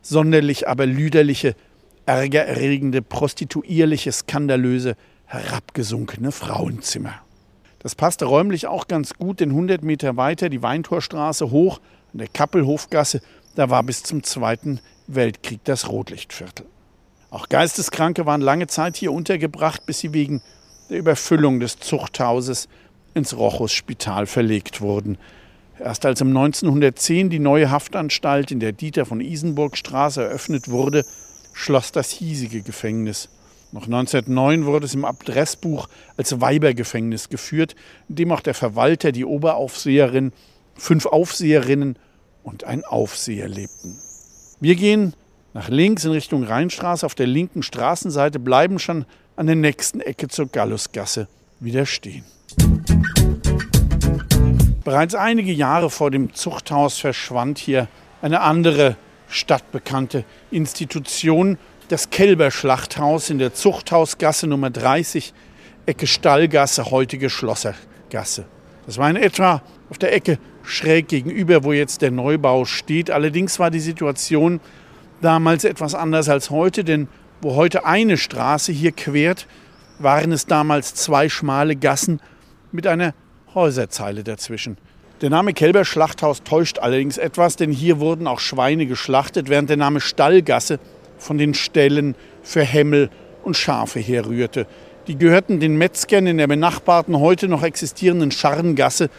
sonderlich 0.00 0.66
aber 0.66 0.86
lüderliche, 0.86 1.54
ärgererregende, 2.06 3.02
prostituierliche, 3.02 4.10
skandalöse, 4.10 4.96
herabgesunkene 5.26 6.32
Frauenzimmer. 6.32 7.27
Das 7.80 7.94
passte 7.94 8.24
räumlich 8.24 8.66
auch 8.66 8.88
ganz 8.88 9.14
gut, 9.14 9.40
denn 9.40 9.50
100 9.50 9.82
Meter 9.82 10.16
weiter 10.16 10.48
die 10.48 10.62
Weintorstraße 10.62 11.50
hoch 11.50 11.80
an 12.12 12.18
der 12.18 12.28
Kappelhofgasse, 12.28 13.20
da 13.54 13.70
war 13.70 13.82
bis 13.82 14.02
zum 14.02 14.22
Zweiten 14.22 14.80
Weltkrieg 15.06 15.60
das 15.64 15.88
Rotlichtviertel. 15.88 16.66
Auch 17.30 17.48
Geisteskranke 17.48 18.26
waren 18.26 18.40
lange 18.40 18.66
Zeit 18.66 18.96
hier 18.96 19.12
untergebracht, 19.12 19.84
bis 19.86 20.00
sie 20.00 20.12
wegen 20.12 20.42
der 20.90 20.98
Überfüllung 20.98 21.60
des 21.60 21.78
Zuchthauses 21.78 22.68
ins 23.14 23.36
Rochus-Spital 23.36 24.26
verlegt 24.26 24.80
wurden. 24.80 25.18
Erst 25.78 26.06
als 26.06 26.20
um 26.22 26.28
1910 26.28 27.30
die 27.30 27.38
neue 27.38 27.70
Haftanstalt 27.70 28.50
in 28.50 28.60
der 28.60 28.72
Dieter 28.72 29.06
von 29.06 29.20
Isenburg-Straße 29.20 30.22
eröffnet 30.22 30.70
wurde, 30.70 31.04
schloss 31.52 31.92
das 31.92 32.10
hiesige 32.10 32.62
Gefängnis. 32.62 33.28
Noch 33.70 33.84
1909 33.84 34.64
wurde 34.64 34.86
es 34.86 34.94
im 34.94 35.04
Adressbuch 35.04 35.88
als 36.16 36.40
Weibergefängnis 36.40 37.28
geführt, 37.28 37.74
in 38.08 38.14
dem 38.16 38.32
auch 38.32 38.40
der 38.40 38.54
Verwalter, 38.54 39.12
die 39.12 39.26
Oberaufseherin, 39.26 40.32
fünf 40.74 41.04
Aufseherinnen 41.04 41.98
und 42.42 42.64
ein 42.64 42.84
Aufseher 42.84 43.48
lebten. 43.48 43.98
Wir 44.60 44.74
gehen 44.74 45.14
nach 45.52 45.68
links 45.68 46.04
in 46.04 46.12
Richtung 46.12 46.44
Rheinstraße 46.44 47.04
auf 47.04 47.14
der 47.14 47.26
linken 47.26 47.62
Straßenseite, 47.62 48.38
bleiben 48.38 48.78
schon 48.78 49.04
an 49.36 49.46
der 49.46 49.56
nächsten 49.56 50.00
Ecke 50.00 50.28
zur 50.28 50.46
Gallusgasse 50.46 51.28
wieder 51.60 51.84
stehen. 51.84 52.24
Bereits 54.82 55.14
einige 55.14 55.52
Jahre 55.52 55.90
vor 55.90 56.10
dem 56.10 56.32
Zuchthaus 56.32 56.98
verschwand 56.98 57.58
hier 57.58 57.88
eine 58.22 58.40
andere 58.40 58.96
stadtbekannte 59.28 60.24
Institution, 60.50 61.58
das 61.88 62.10
Kälberschlachthaus 62.10 63.30
in 63.30 63.38
der 63.38 63.54
Zuchthausgasse 63.54 64.46
Nummer 64.46 64.70
30, 64.70 65.32
Ecke 65.86 66.06
Stallgasse, 66.06 66.90
heutige 66.90 67.30
Schlossergasse. 67.30 68.44
Das 68.86 68.98
war 68.98 69.08
in 69.08 69.16
etwa 69.16 69.62
auf 69.88 69.98
der 69.98 70.14
Ecke 70.14 70.38
schräg 70.62 71.08
gegenüber, 71.08 71.64
wo 71.64 71.72
jetzt 71.72 72.02
der 72.02 72.10
Neubau 72.10 72.66
steht. 72.66 73.10
Allerdings 73.10 73.58
war 73.58 73.70
die 73.70 73.80
Situation 73.80 74.60
damals 75.22 75.64
etwas 75.64 75.94
anders 75.94 76.28
als 76.28 76.50
heute, 76.50 76.84
denn 76.84 77.08
wo 77.40 77.54
heute 77.54 77.86
eine 77.86 78.18
Straße 78.18 78.72
hier 78.72 78.92
quert, 78.92 79.46
waren 79.98 80.32
es 80.32 80.46
damals 80.46 80.94
zwei 80.94 81.28
schmale 81.28 81.74
Gassen 81.74 82.20
mit 82.70 82.86
einer 82.86 83.14
Häuserzeile 83.54 84.24
dazwischen. 84.24 84.76
Der 85.22 85.30
Name 85.30 85.52
Kälberschlachthaus 85.52 86.44
täuscht 86.44 86.78
allerdings 86.78 87.18
etwas, 87.18 87.56
denn 87.56 87.72
hier 87.72 87.98
wurden 87.98 88.26
auch 88.26 88.38
Schweine 88.38 88.86
geschlachtet, 88.86 89.48
während 89.48 89.70
der 89.70 89.76
Name 89.76 90.00
Stallgasse 90.00 90.78
von 91.18 91.38
den 91.38 91.54
Ställen 91.54 92.14
für 92.42 92.62
Hämmel 92.62 93.10
und 93.44 93.56
Schafe 93.56 94.00
herrührte. 94.00 94.66
Die 95.06 95.16
gehörten 95.16 95.60
den 95.60 95.76
Metzgern 95.76 96.26
in 96.26 96.38
der 96.38 96.46
benachbarten, 96.46 97.18
heute 97.18 97.48
noch 97.48 97.62
existierenden 97.62 98.30
Scharrengasse, 98.30 99.10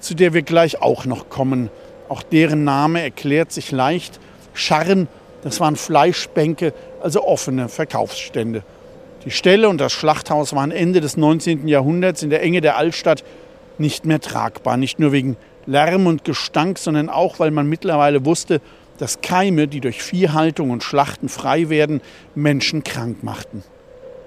zu 0.00 0.14
der 0.14 0.34
wir 0.34 0.42
gleich 0.42 0.82
auch 0.82 1.04
noch 1.04 1.28
kommen. 1.28 1.70
Auch 2.08 2.22
deren 2.22 2.64
Name 2.64 3.00
erklärt 3.00 3.52
sich 3.52 3.70
leicht. 3.70 4.18
Scharren, 4.54 5.06
das 5.42 5.60
waren 5.60 5.76
Fleischbänke, 5.76 6.74
also 7.00 7.24
offene 7.24 7.68
Verkaufsstände. 7.68 8.64
Die 9.24 9.30
Ställe 9.30 9.68
und 9.68 9.80
das 9.80 9.92
Schlachthaus 9.92 10.54
waren 10.54 10.70
Ende 10.70 11.00
des 11.00 11.16
19. 11.16 11.68
Jahrhunderts 11.68 12.22
in 12.22 12.30
der 12.30 12.42
Enge 12.42 12.60
der 12.60 12.76
Altstadt 12.76 13.22
nicht 13.78 14.06
mehr 14.06 14.20
tragbar. 14.20 14.76
Nicht 14.76 14.98
nur 14.98 15.12
wegen 15.12 15.36
Lärm 15.66 16.06
und 16.06 16.24
Gestank, 16.24 16.78
sondern 16.78 17.08
auch, 17.08 17.38
weil 17.38 17.50
man 17.50 17.68
mittlerweile 17.68 18.24
wusste, 18.24 18.60
dass 19.00 19.22
Keime, 19.22 19.66
die 19.66 19.80
durch 19.80 20.02
Viehhaltung 20.02 20.68
und 20.70 20.84
Schlachten 20.84 21.30
frei 21.30 21.70
werden, 21.70 22.02
Menschen 22.34 22.84
krank 22.84 23.22
machten. 23.22 23.64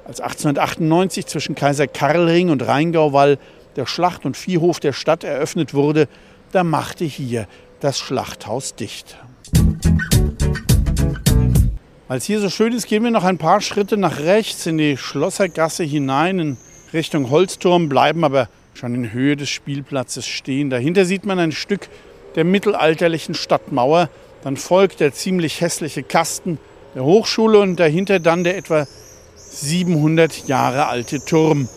Als 0.04 0.20
1898 0.20 1.28
zwischen 1.28 1.54
Kaiser 1.54 1.86
Karlring 1.86 2.50
und 2.50 2.68
Rheingauwall 2.68 3.38
der 3.76 3.86
Schlacht- 3.86 4.26
und 4.26 4.36
Viehhof 4.36 4.80
der 4.80 4.94
Stadt 4.94 5.24
eröffnet 5.24 5.76
wurde, 5.76 6.08
da 6.52 6.64
machte 6.64 7.06
hier 7.06 7.48
das 7.82 8.00
Schlachthaus 8.00 8.74
dicht. 8.74 9.16
Als 12.08 12.26
hier 12.26 12.40
so 12.40 12.50
schön 12.50 12.74
ist, 12.74 12.88
gehen 12.88 13.04
wir 13.04 13.12
noch 13.12 13.24
ein 13.24 13.38
paar 13.38 13.62
Schritte 13.62 13.96
nach 13.96 14.20
rechts 14.22 14.66
in 14.66 14.80
die 14.80 14.98
Schlossergasse 14.98 15.84
hinein 15.84 16.40
in 16.40 16.58
Richtung 16.94 17.30
Holzturm, 17.30 17.90
bleiben 17.90 18.24
aber 18.24 18.50
schon 18.74 18.96
in 18.96 19.14
Höhe 19.14 19.38
des 19.38 19.50
Spielplatzes 19.50 20.26
stehen. 20.26 20.72
Dahinter 20.72 21.06
sieht 21.06 21.26
man 21.26 21.38
ein 21.38 21.52
Stück 21.52 21.90
der 22.36 22.44
mittelalterlichen 22.44 23.36
Stadtmauer. 23.36 24.10
Dann 24.44 24.58
folgt 24.58 25.00
der 25.00 25.14
ziemlich 25.14 25.62
hässliche 25.62 26.04
Kasten 26.04 26.60
der 26.96 27.04
Hochschule 27.04 27.60
und 27.60 27.80
dahinter 27.80 28.20
dann 28.20 28.44
der 28.44 28.58
etwa 28.58 28.86
700 29.36 30.48
Jahre 30.48 30.88
alte 30.88 31.24
Turm. 31.24 31.70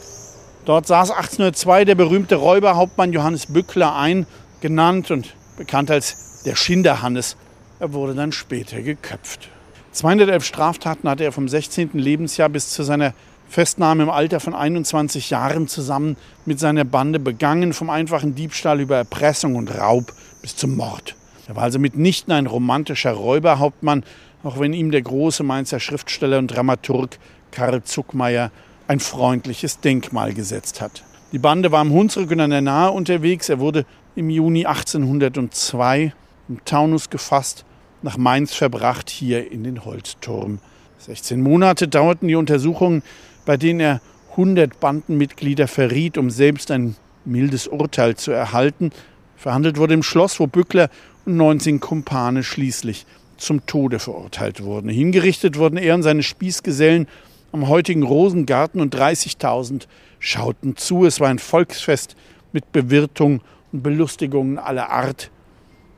Dort 0.64 0.86
saß 0.86 1.10
1802 1.12 1.84
der 1.84 1.94
berühmte 1.94 2.36
Räuberhauptmann 2.36 3.12
Johannes 3.12 3.46
Bückler 3.46 3.94
ein, 3.94 4.26
genannt 4.60 5.10
und 5.10 5.34
bekannt 5.56 5.90
als 5.90 6.42
der 6.44 6.56
Schinderhannes. 6.56 7.36
Er 7.78 7.92
wurde 7.92 8.14
dann 8.14 8.32
später 8.32 8.82
geköpft. 8.82 9.48
211 9.92 10.44
Straftaten 10.44 11.08
hatte 11.08 11.24
er 11.24 11.32
vom 11.32 11.48
16. 11.48 11.90
Lebensjahr 11.94 12.48
bis 12.48 12.70
zu 12.70 12.82
seiner 12.82 13.14
Festnahme 13.48 14.02
im 14.02 14.10
Alter 14.10 14.40
von 14.40 14.54
21 14.54 15.30
Jahren 15.30 15.68
zusammen 15.68 16.16
mit 16.44 16.58
seiner 16.58 16.84
Bande 16.84 17.18
begangen, 17.18 17.72
vom 17.72 17.90
einfachen 17.90 18.34
Diebstahl 18.34 18.80
über 18.80 18.96
Erpressung 18.96 19.54
und 19.54 19.78
Raub 19.78 20.12
bis 20.42 20.56
zum 20.56 20.76
Mord. 20.76 21.14
Er 21.48 21.56
war 21.56 21.62
also 21.62 21.78
mitnichten 21.78 22.32
ein 22.32 22.46
romantischer 22.46 23.12
Räuberhauptmann, 23.12 24.04
auch 24.42 24.58
wenn 24.58 24.72
ihm 24.72 24.90
der 24.90 25.02
große 25.02 25.42
Mainzer 25.42 25.80
Schriftsteller 25.80 26.38
und 26.38 26.48
Dramaturg 26.48 27.18
Karl 27.50 27.82
Zuckmeier 27.82 28.50
ein 28.88 29.00
freundliches 29.00 29.80
Denkmal 29.80 30.34
gesetzt 30.34 30.80
hat. 30.80 31.02
Die 31.32 31.38
Bande 31.38 31.72
war 31.72 31.80
am 31.80 31.90
Hunsrück 31.90 32.30
und 32.30 32.40
an 32.40 32.50
der 32.50 32.60
Nahe 32.60 32.90
unterwegs. 32.90 33.48
Er 33.48 33.58
wurde 33.58 33.84
im 34.14 34.30
Juni 34.30 34.66
1802 34.66 36.12
im 36.48 36.64
Taunus 36.64 37.10
gefasst, 37.10 37.64
nach 38.02 38.16
Mainz 38.16 38.54
verbracht, 38.54 39.10
hier 39.10 39.50
in 39.50 39.64
den 39.64 39.84
Holzturm. 39.84 40.60
16 40.98 41.40
Monate 41.40 41.88
dauerten 41.88 42.28
die 42.28 42.36
Untersuchungen, 42.36 43.02
bei 43.44 43.56
denen 43.56 43.80
er 43.80 44.00
100 44.32 44.78
Bandenmitglieder 44.80 45.66
verriet, 45.66 46.18
um 46.18 46.30
selbst 46.30 46.70
ein 46.70 46.96
mildes 47.24 47.66
Urteil 47.66 48.16
zu 48.16 48.30
erhalten. 48.30 48.90
Verhandelt 49.36 49.78
wurde 49.78 49.94
im 49.94 50.02
Schloss, 50.02 50.38
wo 50.38 50.46
Bückler 50.46 50.88
und 51.26 51.36
19 51.36 51.80
Kumpane 51.80 52.42
schließlich 52.42 53.06
zum 53.36 53.66
Tode 53.66 53.98
verurteilt 53.98 54.62
wurden. 54.62 54.88
Hingerichtet 54.88 55.58
wurden 55.58 55.76
er 55.76 55.94
und 55.94 56.02
seine 56.02 56.22
Spießgesellen 56.22 57.06
am 57.52 57.68
heutigen 57.68 58.02
Rosengarten 58.02 58.80
und 58.80 58.94
30.000 58.94 59.86
schauten 60.18 60.76
zu. 60.76 61.04
Es 61.04 61.20
war 61.20 61.28
ein 61.28 61.38
Volksfest 61.38 62.16
mit 62.52 62.72
Bewirtung 62.72 63.42
und 63.72 63.82
Belustigungen 63.82 64.58
aller 64.58 64.90
Art, 64.90 65.30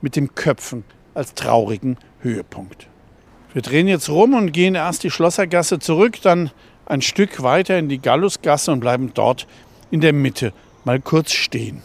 mit 0.01 0.17
dem 0.17 0.35
Köpfen 0.35 0.85
als 1.15 1.35
traurigen 1.35 1.97
Höhepunkt. 2.21 2.89
Wir 3.53 3.63
drehen 3.63 3.89
jetzt 3.89 4.09
rum 4.09 4.35
und 4.35 4.53
gehen 4.53 4.75
erst 4.75 5.03
die 5.05 5.11
Schlossergasse 5.11 5.79
zurück, 5.79 6.21
dann 6.23 6.51
ein 6.87 7.03
Stück 7.03 7.43
weiter 7.43 7.79
in 7.79 7.89
die 7.89 8.01
Gallusgasse 8.01 8.73
und 8.73 8.81
bleiben 8.81 9.13
dort 9.15 9.47
in 9.91 10.01
der 10.01 10.13
Mitte 10.13 10.53
mal 10.85 11.01
kurz 11.01 11.33
stehen. 11.33 11.83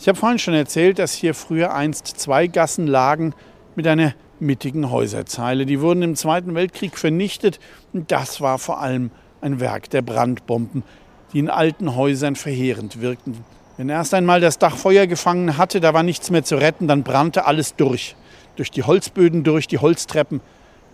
Ich 0.00 0.06
habe 0.06 0.16
vorhin 0.16 0.38
schon 0.38 0.54
erzählt, 0.54 1.00
dass 1.00 1.12
hier 1.12 1.34
früher 1.34 1.74
einst 1.74 2.06
zwei 2.06 2.46
Gassen 2.46 2.86
lagen 2.86 3.34
mit 3.74 3.84
einer 3.86 4.14
mittigen 4.38 4.92
Häuserzeile. 4.92 5.66
Die 5.66 5.80
wurden 5.80 6.02
im 6.02 6.14
Zweiten 6.14 6.54
Weltkrieg 6.54 6.96
vernichtet 6.96 7.58
und 7.92 8.12
das 8.12 8.40
war 8.40 8.58
vor 8.58 8.80
allem 8.80 9.10
ein 9.40 9.58
Werk 9.58 9.90
der 9.90 10.02
Brandbomben, 10.02 10.84
die 11.32 11.40
in 11.40 11.50
alten 11.50 11.96
Häusern 11.96 12.36
verheerend 12.36 13.00
wirkten. 13.00 13.44
Wenn 13.76 13.88
erst 13.88 14.14
einmal 14.14 14.40
das 14.40 14.58
Dach 14.58 14.76
Feuer 14.76 15.08
gefangen 15.08 15.58
hatte, 15.58 15.80
da 15.80 15.94
war 15.94 16.04
nichts 16.04 16.30
mehr 16.30 16.44
zu 16.44 16.56
retten, 16.56 16.86
dann 16.86 17.02
brannte 17.02 17.46
alles 17.46 17.74
durch. 17.74 18.14
Durch 18.54 18.70
die 18.70 18.84
Holzböden, 18.84 19.42
durch 19.42 19.66
die 19.66 19.78
Holztreppen 19.78 20.40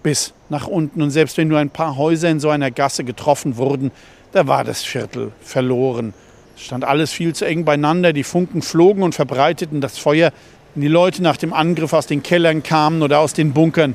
bis 0.02 0.32
nach 0.48 0.66
unten. 0.66 1.02
Und 1.02 1.10
selbst 1.10 1.36
wenn 1.36 1.48
nur 1.48 1.58
ein 1.58 1.70
paar 1.70 1.96
Häuser 1.98 2.30
in 2.30 2.40
so 2.40 2.48
einer 2.48 2.70
Gasse 2.70 3.04
getroffen 3.04 3.58
wurden, 3.58 3.90
da 4.32 4.46
war 4.46 4.64
das 4.64 4.82
Viertel 4.82 5.32
verloren. 5.40 6.14
Stand 6.56 6.84
alles 6.84 7.12
viel 7.12 7.34
zu 7.34 7.44
eng 7.44 7.64
beieinander, 7.64 8.12
die 8.12 8.24
Funken 8.24 8.62
flogen 8.62 9.02
und 9.02 9.14
verbreiteten 9.14 9.80
das 9.80 9.98
Feuer 9.98 10.32
wenn 10.74 10.80
die 10.80 10.88
Leute 10.88 11.22
nach 11.22 11.36
dem 11.36 11.52
Angriff 11.52 11.92
aus 11.92 12.08
den 12.08 12.22
Kellern 12.22 12.64
kamen 12.64 13.02
oder 13.02 13.20
aus 13.20 13.32
den 13.32 13.52
Bunkern, 13.52 13.94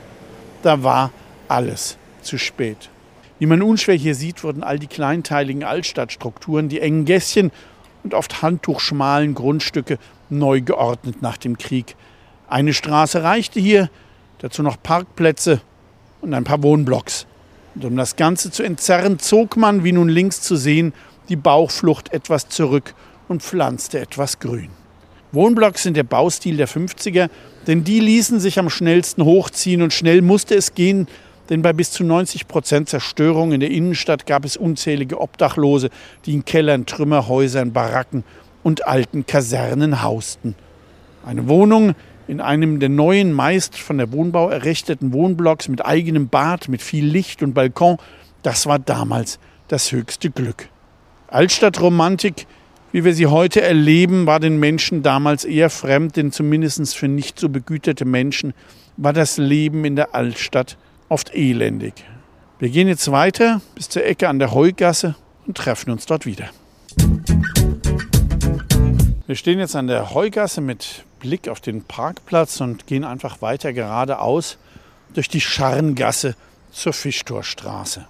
da 0.63 0.81
war 0.81 1.11
alles 1.49 1.97
zu 2.21 2.37
spät. 2.37 2.89
Wie 3.37 3.45
man 3.45 3.61
unschwer 3.61 3.95
hier 3.95 4.15
sieht, 4.15 4.43
wurden 4.43 4.63
all 4.63 4.79
die 4.79 4.87
kleinteiligen 4.87 5.63
Altstadtstrukturen, 5.63 6.69
die 6.69 6.79
engen 6.79 7.03
Gässchen 7.03 7.51
und 8.03 8.13
oft 8.13 8.41
handtuchschmalen 8.41 9.33
Grundstücke 9.33 9.97
neu 10.29 10.61
geordnet 10.61 11.21
nach 11.21 11.37
dem 11.37 11.57
Krieg. 11.57 11.95
Eine 12.47 12.73
Straße 12.73 13.23
reichte 13.23 13.59
hier, 13.59 13.89
dazu 14.39 14.63
noch 14.63 14.81
Parkplätze 14.81 15.61
und 16.21 16.33
ein 16.33 16.45
paar 16.45 16.63
Wohnblocks. 16.63 17.27
Und 17.75 17.85
um 17.85 17.97
das 17.97 18.15
Ganze 18.15 18.51
zu 18.51 18.63
entzerren, 18.63 19.19
zog 19.19 19.57
man, 19.57 19.83
wie 19.83 19.91
nun 19.91 20.09
links 20.09 20.41
zu 20.41 20.55
sehen, 20.55 20.93
die 21.29 21.35
Bauchflucht 21.35 22.11
etwas 22.11 22.49
zurück 22.49 22.93
und 23.27 23.43
pflanzte 23.43 23.99
etwas 23.99 24.39
Grün. 24.39 24.69
Wohnblocks 25.31 25.83
sind 25.83 25.95
der 25.95 26.03
Baustil 26.03 26.57
der 26.57 26.67
50er, 26.67 27.29
denn 27.67 27.83
die 27.83 27.99
ließen 27.99 28.39
sich 28.39 28.57
am 28.57 28.69
schnellsten 28.69 29.23
hochziehen 29.23 29.83
und 29.83 29.93
schnell 29.93 30.21
musste 30.21 30.55
es 30.55 30.73
gehen, 30.73 31.07
denn 31.49 31.61
bei 31.61 31.73
bis 31.73 31.91
zu 31.91 32.03
90 32.03 32.47
Prozent 32.47 32.89
Zerstörung 32.89 33.51
in 33.51 33.59
der 33.59 33.69
Innenstadt 33.69 34.25
gab 34.25 34.45
es 34.45 34.57
unzählige 34.57 35.19
Obdachlose, 35.21 35.89
die 36.25 36.33
in 36.33 36.45
Kellern, 36.45 36.85
Trümmerhäusern, 36.85 37.73
Baracken 37.73 38.23
und 38.63 38.87
alten 38.87 39.25
Kasernen 39.25 40.01
hausten. 40.01 40.55
Eine 41.25 41.47
Wohnung 41.47 41.95
in 42.27 42.41
einem 42.41 42.79
der 42.79 42.89
neuen, 42.89 43.33
meist 43.33 43.77
von 43.77 43.97
der 43.97 44.11
Wohnbau 44.11 44.49
errichteten 44.49 45.13
Wohnblocks 45.13 45.67
mit 45.67 45.85
eigenem 45.85 46.29
Bad, 46.29 46.69
mit 46.69 46.81
viel 46.81 47.05
Licht 47.05 47.41
und 47.41 47.53
Balkon, 47.53 47.97
das 48.43 48.65
war 48.67 48.79
damals 48.79 49.39
das 49.67 49.91
höchste 49.91 50.29
Glück. 50.29 50.69
Altstadtromantik, 51.31 52.47
wie 52.91 53.03
wir 53.03 53.13
sie 53.13 53.27
heute 53.27 53.61
erleben, 53.61 54.25
war 54.25 54.39
den 54.39 54.57
Menschen 54.57 55.03
damals 55.03 55.45
eher 55.45 55.69
fremd, 55.69 56.15
denn 56.15 56.31
zumindest 56.31 56.97
für 56.97 57.07
nicht 57.07 57.39
so 57.39 57.49
begüterte 57.49 58.03
Menschen 58.05 58.53
war 58.97 59.13
das 59.13 59.37
Leben 59.37 59.85
in 59.85 59.95
der 59.95 60.15
Altstadt 60.15 60.77
oft 61.07 61.33
elendig. 61.35 61.93
Wir 62.57 62.69
gehen 62.69 62.87
jetzt 62.87 63.11
weiter 63.11 63.61
bis 63.75 63.89
zur 63.89 64.05
Ecke 64.05 64.27
an 64.27 64.39
der 64.39 64.53
Heugasse 64.53 65.15
und 65.45 65.55
treffen 65.55 65.91
uns 65.91 66.07
dort 66.07 66.25
wieder. 66.25 66.49
Wir 69.27 69.35
stehen 69.35 69.59
jetzt 69.59 69.75
an 69.75 69.85
der 69.85 70.15
Heugasse 70.15 70.61
mit 70.61 71.05
Blick 71.19 71.47
auf 71.47 71.61
den 71.61 71.83
Parkplatz 71.83 72.59
und 72.59 72.87
gehen 72.87 73.03
einfach 73.03 73.43
weiter 73.43 73.71
geradeaus 73.71 74.57
durch 75.13 75.29
die 75.29 75.41
Scharngasse 75.41 76.35
zur 76.71 76.93
Fischtorstraße. 76.93 78.07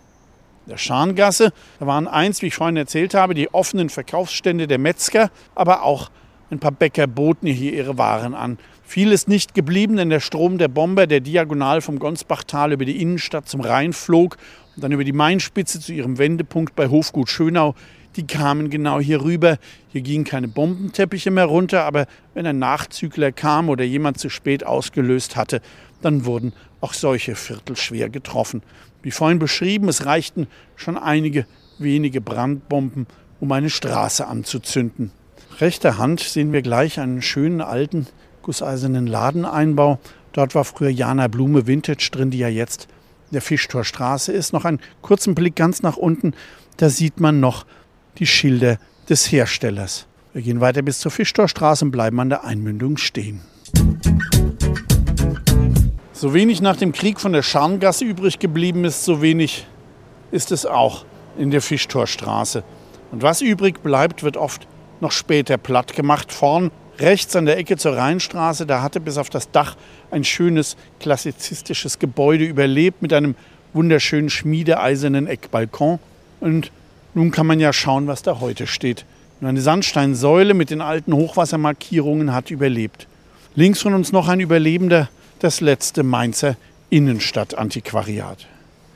Der 0.69 0.77
Scharngasse, 0.77 1.51
da 1.79 1.88
waren 1.88 2.08
einst, 2.08 2.43
wie 2.43 2.47
ich 2.47 2.55
vorhin 2.55 2.77
erzählt 2.77 3.15
habe, 3.15 3.34
die 3.34 3.51
offenen 3.51 3.89
Verkaufsstände 3.89 4.67
der 4.67 4.77
Metzger, 4.77 5.32
aber 5.55 5.82
auch 5.82 6.12
ein 6.51 6.60
paar 6.60 6.71
Bäcker 6.71 7.08
boten 7.08 7.47
hier 7.47 7.73
ihre 7.73 7.97
Waren 7.97 8.36
an. 8.36 8.60
Viel 8.84 9.12
ist 9.12 9.27
nicht 9.27 9.55
geblieben, 9.55 9.97
denn 9.97 10.10
der 10.10 10.19
Strom 10.19 10.60
der 10.60 10.67
Bomber, 10.67 11.08
der 11.08 11.21
diagonal 11.21 11.82
vom 11.82 11.97
Gonsbachtal 11.97 12.71
über 12.71 12.86
die 12.86 13.01
Innenstadt 13.01 13.49
zum 13.49 13.62
Rhein 13.62 13.93
flog 13.93 14.38
und 14.75 14.84
dann 14.84 14.91
über 14.91 15.03
die 15.03 15.13
Mainspitze 15.13 15.79
zu 15.79 15.91
ihrem 15.91 16.19
Wendepunkt 16.19 16.75
bei 16.75 16.88
Hofgut 16.88 17.29
Schönau, 17.29 17.73
die 18.15 18.27
kamen 18.27 18.69
genau 18.69 18.99
hier 18.99 19.23
rüber. 19.23 19.58
Hier 19.89 20.01
gingen 20.01 20.23
keine 20.23 20.47
Bombenteppiche 20.47 21.32
mehr 21.32 21.45
runter, 21.45 21.84
aber 21.84 22.05
wenn 22.34 22.45
ein 22.45 22.60
Nachzügler 22.60 23.32
kam 23.32 23.69
oder 23.69 23.84
jemand 23.84 24.19
zu 24.19 24.29
spät 24.29 24.63
ausgelöst 24.65 25.36
hatte, 25.36 25.62
dann 26.01 26.25
wurden 26.25 26.53
auch 26.82 26.93
solche 26.93 27.36
Viertel 27.36 27.75
schwer 27.75 28.10
getroffen. 28.10 28.62
Wie 29.01 29.12
vorhin 29.12 29.39
beschrieben, 29.39 29.88
es 29.88 30.05
reichten 30.05 30.47
schon 30.75 30.97
einige 30.97 31.45
wenige 31.77 32.21
Brandbomben, 32.21 33.07
um 33.39 33.51
eine 33.51 33.69
Straße 33.69 34.27
anzuzünden. 34.27 35.12
Rechter 35.59 35.97
Hand 35.97 36.19
sehen 36.19 36.51
wir 36.53 36.62
gleich 36.62 36.99
einen 36.99 37.21
schönen 37.21 37.62
alten 37.62 38.07
gusseisernen 38.41 39.07
Ladeneinbau. 39.07 39.99
Dort 40.33 40.55
war 40.55 40.65
früher 40.65 40.89
Jana 40.89 41.27
Blume 41.27 41.67
Vintage 41.67 42.09
drin, 42.12 42.31
die 42.31 42.39
ja 42.39 42.47
jetzt 42.47 42.88
der 43.31 43.41
Fischtorstraße 43.41 44.31
ist. 44.31 44.53
Noch 44.53 44.65
einen 44.65 44.79
kurzen 45.01 45.35
Blick 45.35 45.55
ganz 45.55 45.81
nach 45.81 45.97
unten, 45.97 46.33
da 46.77 46.89
sieht 46.89 47.19
man 47.19 47.39
noch 47.39 47.65
die 48.17 48.25
Schilder 48.25 48.79
des 49.09 49.31
Herstellers. 49.31 50.07
Wir 50.33 50.41
gehen 50.41 50.62
weiter 50.62 50.81
bis 50.81 50.99
zur 50.99 51.12
Fischtorstraße 51.12 51.85
und 51.85 51.91
bleiben 51.91 52.19
an 52.19 52.29
der 52.29 52.43
Einmündung 52.43 52.97
stehen. 52.97 53.41
So 56.21 56.34
wenig 56.34 56.60
nach 56.60 56.75
dem 56.75 56.91
Krieg 56.91 57.17
von 57.17 57.32
der 57.32 57.43
Scharngasse 57.43 58.03
übrig 58.03 58.39
geblieben 58.39 58.84
ist, 58.84 59.05
so 59.05 59.21
wenig 59.21 59.65
ist 60.32 60.51
es 60.51 60.65
auch 60.65 61.05
in 61.38 61.49
der 61.49 61.62
Fischtorstraße. 61.62 62.65
Und 63.13 63.21
was 63.21 63.39
übrig 63.39 63.82
bleibt, 63.82 64.21
wird 64.21 64.36
oft 64.36 64.67
noch 64.99 65.13
später 65.13 65.58
platt 65.58 65.95
gemacht. 65.95 66.34
Vorn 66.34 66.71
rechts 66.97 67.38
an 67.38 67.45
der 67.45 67.58
Ecke 67.58 67.77
zur 67.77 67.95
Rheinstraße, 67.95 68.65
da 68.65 68.82
hatte 68.82 68.99
bis 68.99 69.17
auf 69.17 69.29
das 69.29 69.49
Dach 69.51 69.77
ein 70.12 70.25
schönes 70.25 70.75
klassizistisches 70.99 71.99
Gebäude 71.99 72.43
überlebt 72.43 73.01
mit 73.01 73.13
einem 73.13 73.36
wunderschönen 73.71 74.29
schmiedeeisernen 74.29 75.25
Eckbalkon. 75.25 75.99
Und 76.41 76.73
nun 77.13 77.32
kann 77.32 77.47
man 77.47 77.62
ja 77.62 77.71
schauen, 77.71 78.08
was 78.08 78.23
da 78.23 78.41
heute 78.41 78.67
steht. 78.67 79.05
Und 79.39 79.47
eine 79.47 79.62
Sandsteinsäule 79.62 80.53
mit 80.53 80.69
den 80.69 80.82
alten 80.82 81.13
Hochwassermarkierungen 81.13 82.34
hat 82.34 82.51
überlebt. 82.51 83.08
Links 83.55 83.82
von 83.82 83.93
uns 83.93 84.12
noch 84.12 84.27
ein 84.27 84.41
Überlebender, 84.41 85.08
das 85.39 85.62
letzte 85.62 86.04
Mainzer 86.04 86.56
Innenstadtantiquariat. 86.89 88.47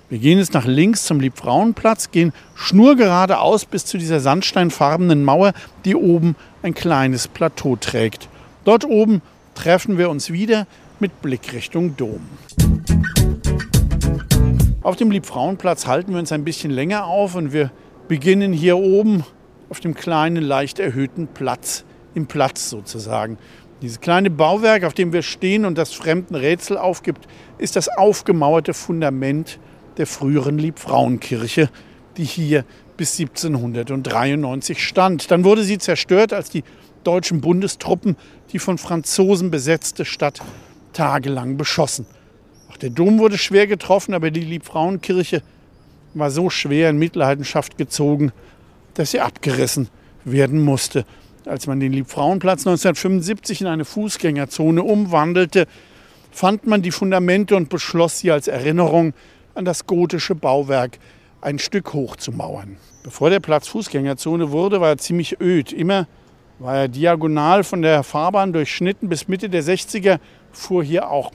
Wir 0.09 0.19
gehen 0.19 0.37
jetzt 0.37 0.53
nach 0.53 0.65
links 0.65 1.05
zum 1.05 1.19
Liebfrauenplatz, 1.19 2.11
gehen 2.11 2.33
schnurgeradeaus 2.55 3.65
bis 3.65 3.85
zu 3.85 3.97
dieser 3.97 4.19
sandsteinfarbenen 4.19 5.23
Mauer, 5.23 5.53
die 5.85 5.95
oben 5.95 6.35
ein 6.61 6.73
kleines 6.73 7.27
Plateau 7.27 7.75
trägt. 7.77 8.29
Dort 8.65 8.85
oben 8.85 9.21
treffen 9.55 9.97
wir 9.97 10.09
uns 10.09 10.31
wieder 10.31 10.67
mit 10.99 11.21
Blick 11.21 11.53
Richtung 11.53 11.97
Dom. 11.97 12.21
Auf 14.81 14.97
dem 14.97 15.11
Liebfrauenplatz 15.11 15.87
halten 15.87 16.11
wir 16.11 16.19
uns 16.19 16.31
ein 16.31 16.43
bisschen 16.43 16.71
länger 16.71 17.05
auf 17.05 17.35
und 17.35 17.53
wir 17.53 17.71
beginnen 18.07 18.53
hier 18.53 18.77
oben 18.77 19.23
auf 19.69 19.79
dem 19.79 19.95
kleinen, 19.95 20.43
leicht 20.43 20.77
erhöhten 20.77 21.27
Platz, 21.27 21.85
im 22.13 22.27
Platz 22.27 22.69
sozusagen. 22.69 23.37
Dieses 23.83 23.99
kleine 23.99 24.29
Bauwerk, 24.29 24.85
auf 24.85 24.93
dem 24.93 25.11
wir 25.11 25.23
stehen 25.23 25.65
und 25.65 25.77
das 25.77 25.91
fremden 25.91 26.35
Rätsel 26.35 26.77
aufgibt, 26.77 27.27
ist 27.57 27.75
das 27.75 27.89
aufgemauerte 27.89 28.73
Fundament 28.73 29.59
der 29.97 30.07
früheren 30.07 30.57
Liebfrauenkirche, 30.57 31.69
die 32.15 32.23
hier 32.23 32.63
bis 32.95 33.19
1793 33.19 34.81
stand. 34.81 35.29
Dann 35.29 35.43
wurde 35.43 35.65
sie 35.65 35.79
zerstört, 35.79 36.31
als 36.31 36.49
die 36.49 36.63
deutschen 37.03 37.41
Bundestruppen 37.41 38.15
die 38.53 38.59
von 38.59 38.77
Franzosen 38.77 39.51
besetzte 39.51 40.05
Stadt 40.05 40.39
tagelang 40.93 41.57
beschossen. 41.57 42.05
Auch 42.71 42.77
der 42.77 42.89
Dom 42.89 43.19
wurde 43.19 43.37
schwer 43.37 43.67
getroffen, 43.67 44.13
aber 44.13 44.31
die 44.31 44.39
Liebfrauenkirche 44.39 45.41
war 46.13 46.31
so 46.31 46.49
schwer 46.49 46.89
in 46.89 46.97
Mitleidenschaft 46.99 47.77
gezogen, 47.77 48.31
dass 48.93 49.11
sie 49.11 49.19
abgerissen 49.19 49.89
werden 50.23 50.61
musste. 50.61 51.03
Als 51.45 51.67
man 51.67 51.79
den 51.79 51.91
Liebfrauenplatz 51.91 52.61
1975 52.61 53.61
in 53.61 53.67
eine 53.67 53.85
Fußgängerzone 53.85 54.81
umwandelte, 54.81 55.67
fand 56.31 56.65
man 56.67 56.81
die 56.81 56.91
Fundamente 56.91 57.55
und 57.55 57.69
beschloss 57.69 58.19
sie 58.19 58.31
als 58.31 58.47
Erinnerung 58.47 59.13
an 59.53 59.65
das 59.65 59.85
gotische 59.85 60.35
Bauwerk 60.35 60.99
ein 61.41 61.59
Stück 61.59 61.93
hoch 61.93 62.15
zu 62.15 62.31
mauern. 62.31 62.77
Bevor 63.03 63.29
der 63.29 63.41
Platz 63.41 63.67
Fußgängerzone 63.67 64.51
wurde, 64.51 64.79
war 64.79 64.89
er 64.89 64.97
ziemlich 64.97 65.41
öd. 65.41 65.73
Immer 65.73 66.07
war 66.59 66.77
er 66.77 66.87
diagonal 66.87 67.65
von 67.65 67.81
der 67.81 68.03
Fahrbahn 68.03 68.53
durchschnitten. 68.53 69.09
Bis 69.09 69.27
Mitte 69.27 69.49
der 69.49 69.63
60er 69.63 70.19
fuhr 70.53 70.83
hier 70.83 71.09
auch 71.09 71.31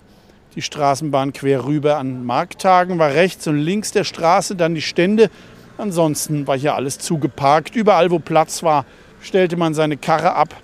die 0.55 0.63
Straßenbahn 0.63 1.35
quer 1.35 1.67
rüber. 1.67 1.99
An 1.99 2.25
Markttagen 2.25 2.99
war 2.99 3.13
rechts 3.13 3.47
und 3.47 3.59
links 3.59 3.93
der 3.93 4.05
Straße 4.05 4.57
dann 4.57 4.75
die 4.75 4.83
Stände. 4.83 5.31
Ansonsten 5.77 6.47
war 6.47 6.57
hier 6.57 6.75
alles 6.75 6.99
zugeparkt. 6.99 7.77
Überall, 7.77 8.11
wo 8.11 8.19
Platz 8.19 8.63
war, 8.63 8.87
stellte 9.21 9.57
man 9.57 9.75
seine 9.75 9.97
Karre 9.97 10.35
ab. 10.35 10.55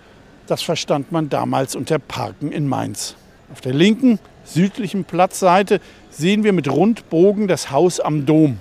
Das 0.46 0.62
verstand 0.62 1.12
man 1.12 1.28
damals 1.28 1.74
unter 1.74 1.98
Parken 1.98 2.52
in 2.52 2.68
Mainz. 2.68 3.16
Auf 3.52 3.60
der 3.60 3.72
linken, 3.72 4.18
südlichen 4.44 5.04
Platzseite 5.04 5.80
sehen 6.10 6.44
wir 6.44 6.52
mit 6.52 6.70
Rundbogen 6.70 7.48
das 7.48 7.70
Haus 7.70 8.00
am 8.00 8.26
Dom, 8.26 8.58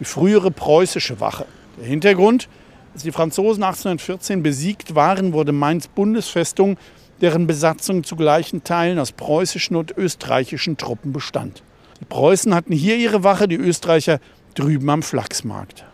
die 0.00 0.04
frühere 0.04 0.50
preußische 0.50 1.20
Wache. 1.20 1.46
Der 1.78 1.86
Hintergrund, 1.86 2.48
als 2.94 3.02
die 3.02 3.12
Franzosen 3.12 3.62
1814 3.62 4.42
besiegt 4.42 4.94
waren, 4.94 5.32
wurde 5.32 5.52
Mainz 5.52 5.88
Bundesfestung, 5.88 6.78
deren 7.20 7.46
Besatzung 7.46 8.04
zu 8.04 8.16
gleichen 8.16 8.64
Teilen 8.64 8.98
aus 8.98 9.12
preußischen 9.12 9.76
und 9.76 9.96
österreichischen 9.96 10.76
Truppen 10.76 11.12
bestand. 11.12 11.62
Die 12.00 12.04
Preußen 12.04 12.54
hatten 12.54 12.72
hier 12.72 12.96
ihre 12.96 13.24
Wache, 13.24 13.48
die 13.48 13.56
Österreicher 13.56 14.20
drüben 14.54 14.88
am 14.90 15.02
Flachsmarkt. 15.02 15.84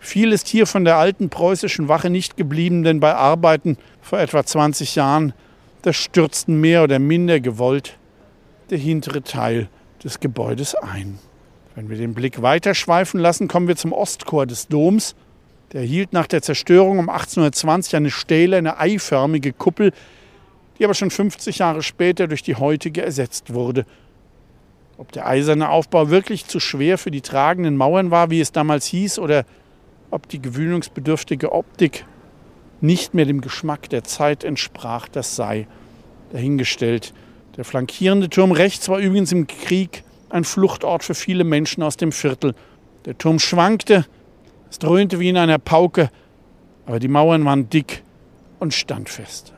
Viel 0.00 0.32
ist 0.32 0.48
hier 0.48 0.66
von 0.66 0.84
der 0.84 0.96
alten 0.96 1.30
preußischen 1.30 1.88
Wache 1.88 2.10
nicht 2.10 2.36
geblieben, 2.36 2.82
denn 2.82 3.00
bei 3.00 3.14
Arbeiten 3.14 3.76
vor 4.00 4.20
etwa 4.20 4.44
20 4.44 4.94
Jahren, 4.94 5.32
da 5.82 5.92
stürzten 5.92 6.60
mehr 6.60 6.82
oder 6.82 6.98
minder 6.98 7.40
gewollt 7.40 7.98
der 8.70 8.78
hintere 8.78 9.22
Teil 9.22 9.68
des 10.02 10.20
Gebäudes 10.20 10.74
ein. 10.74 11.18
Wenn 11.74 11.88
wir 11.90 11.96
den 11.96 12.14
Blick 12.14 12.42
weiter 12.42 12.74
schweifen 12.74 13.20
lassen, 13.20 13.48
kommen 13.48 13.68
wir 13.68 13.76
zum 13.76 13.92
Ostchor 13.92 14.46
des 14.46 14.68
Doms. 14.68 15.14
Der 15.72 15.82
hielt 15.82 16.12
nach 16.12 16.26
der 16.26 16.42
Zerstörung 16.42 16.98
um 16.98 17.08
1820 17.08 17.96
eine 17.96 18.10
Stele, 18.10 18.56
eine 18.56 18.78
eiförmige 18.78 19.52
Kuppel, 19.52 19.92
die 20.78 20.84
aber 20.84 20.94
schon 20.94 21.10
50 21.10 21.58
Jahre 21.58 21.82
später 21.82 22.28
durch 22.28 22.42
die 22.42 22.56
heutige 22.56 23.02
ersetzt 23.02 23.52
wurde. 23.52 23.84
Ob 24.98 25.12
der 25.12 25.26
eiserne 25.26 25.68
Aufbau 25.68 26.08
wirklich 26.08 26.46
zu 26.46 26.60
schwer 26.60 26.96
für 26.96 27.10
die 27.10 27.20
tragenden 27.20 27.76
Mauern 27.76 28.10
war, 28.10 28.30
wie 28.30 28.40
es 28.40 28.52
damals 28.52 28.86
hieß, 28.86 29.18
oder 29.18 29.44
ob 30.10 30.28
die 30.28 30.40
gewöhnungsbedürftige 30.40 31.52
Optik 31.52 32.04
nicht 32.80 33.14
mehr 33.14 33.24
dem 33.24 33.40
Geschmack 33.40 33.88
der 33.88 34.04
Zeit 34.04 34.44
entsprach, 34.44 35.08
das 35.08 35.36
sei 35.36 35.66
dahingestellt. 36.32 37.14
Der 37.56 37.64
flankierende 37.64 38.28
Turm 38.28 38.52
rechts 38.52 38.88
war 38.88 38.98
übrigens 38.98 39.32
im 39.32 39.46
Krieg 39.46 40.04
ein 40.28 40.44
Fluchtort 40.44 41.04
für 41.04 41.14
viele 41.14 41.44
Menschen 41.44 41.82
aus 41.82 41.96
dem 41.96 42.12
Viertel. 42.12 42.54
Der 43.04 43.16
Turm 43.16 43.38
schwankte, 43.38 44.04
es 44.70 44.78
dröhnte 44.78 45.20
wie 45.20 45.28
in 45.28 45.36
einer 45.36 45.58
Pauke, 45.58 46.10
aber 46.86 46.98
die 46.98 47.08
Mauern 47.08 47.44
waren 47.44 47.70
dick 47.70 48.02
und 48.58 48.74
standfest. 48.74 49.54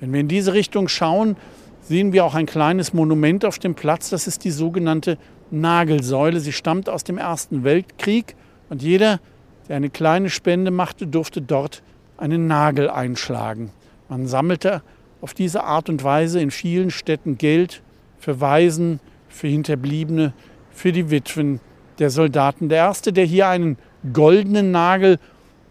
Wenn 0.00 0.12
wir 0.12 0.20
in 0.20 0.28
diese 0.28 0.52
Richtung 0.52 0.88
schauen, 0.88 1.36
sehen 1.82 2.12
wir 2.12 2.24
auch 2.24 2.34
ein 2.34 2.46
kleines 2.46 2.92
Monument 2.92 3.44
auf 3.44 3.58
dem 3.58 3.74
Platz. 3.74 4.10
Das 4.10 4.26
ist 4.26 4.44
die 4.44 4.50
sogenannte 4.50 5.18
Nagelsäule. 5.50 6.40
Sie 6.40 6.52
stammt 6.52 6.88
aus 6.88 7.04
dem 7.04 7.18
Ersten 7.18 7.64
Weltkrieg 7.64 8.34
und 8.68 8.82
jeder, 8.82 9.20
der 9.68 9.76
eine 9.76 9.90
kleine 9.90 10.30
Spende 10.30 10.70
machte, 10.70 11.06
durfte 11.06 11.42
dort 11.42 11.82
einen 12.16 12.46
Nagel 12.46 12.88
einschlagen. 12.90 13.70
Man 14.08 14.26
sammelte 14.26 14.82
auf 15.20 15.34
diese 15.34 15.64
Art 15.64 15.88
und 15.88 16.04
Weise 16.04 16.40
in 16.40 16.50
vielen 16.50 16.90
Städten 16.90 17.38
Geld 17.38 17.82
für 18.18 18.40
Waisen, 18.40 19.00
für 19.28 19.48
Hinterbliebene, 19.48 20.32
für 20.70 20.92
die 20.92 21.10
Witwen 21.10 21.60
der 21.98 22.10
Soldaten. 22.10 22.68
Der 22.68 22.78
erste, 22.78 23.12
der 23.12 23.24
hier 23.24 23.48
einen 23.48 23.78
goldenen 24.12 24.70
Nagel 24.70 25.18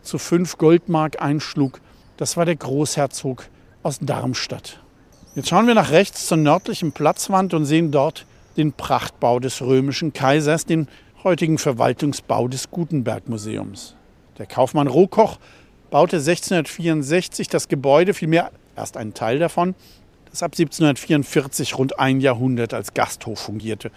zu 0.02 0.18
fünf 0.18 0.58
Goldmark 0.58 1.22
einschlug, 1.22 1.80
das 2.18 2.38
war 2.38 2.46
der 2.46 2.56
Großherzog 2.56 3.46
aus 3.84 4.00
Darmstadt. 4.02 4.82
Jetzt 5.36 5.50
schauen 5.50 5.68
wir 5.68 5.76
nach 5.76 5.92
rechts 5.92 6.28
zur 6.28 6.38
nördlichen 6.38 6.92
Platzwand 6.92 7.54
und 7.54 7.66
sehen 7.66 7.92
dort 7.92 8.26
den 8.58 8.72
Prachtbau 8.72 9.40
des 9.40 9.62
römischen 9.62 10.14
Kaisers, 10.14 10.66
den 10.66 10.88
heutigen 11.26 11.58
Verwaltungsbau 11.58 12.48
des 12.48 12.70
Gutenberg-Museums. 12.70 13.96
Der 14.38 14.46
Kaufmann 14.46 14.86
Rohkoch 14.86 15.40
baute 15.90 16.18
1664 16.18 17.48
das 17.48 17.68
Gebäude, 17.68 18.14
vielmehr 18.14 18.52
erst 18.76 18.96
einen 18.96 19.16
Teil 19.16 19.40
davon, 19.40 19.74
das 20.30 20.44
ab 20.44 20.52
1744 20.52 21.80
rund 21.80 21.98
ein 21.98 22.22
Jahrhundert 22.22 22.76
als 22.76 22.94
Gasthof 22.94 23.40
fungierte. 23.40 23.90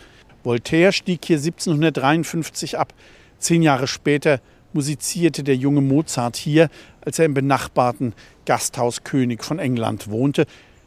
Voltaire 0.42 0.90
stieg 0.90 1.22
hier 1.22 1.36
1753 1.36 2.78
ab. 2.78 2.94
Zehn 3.38 3.60
Jahre 3.60 3.88
später 3.88 4.40
musizierte 4.72 5.44
der 5.44 5.56
junge 5.56 5.82
Mozart 5.82 6.36
hier, 6.36 6.70
als 7.02 7.18
er 7.18 7.26
im 7.26 7.34
benachbarten 7.34 8.14
Gasthaus 8.46 9.04
König 9.04 9.44
von 9.44 9.58
England 9.58 10.10
wohnte. 10.10 10.46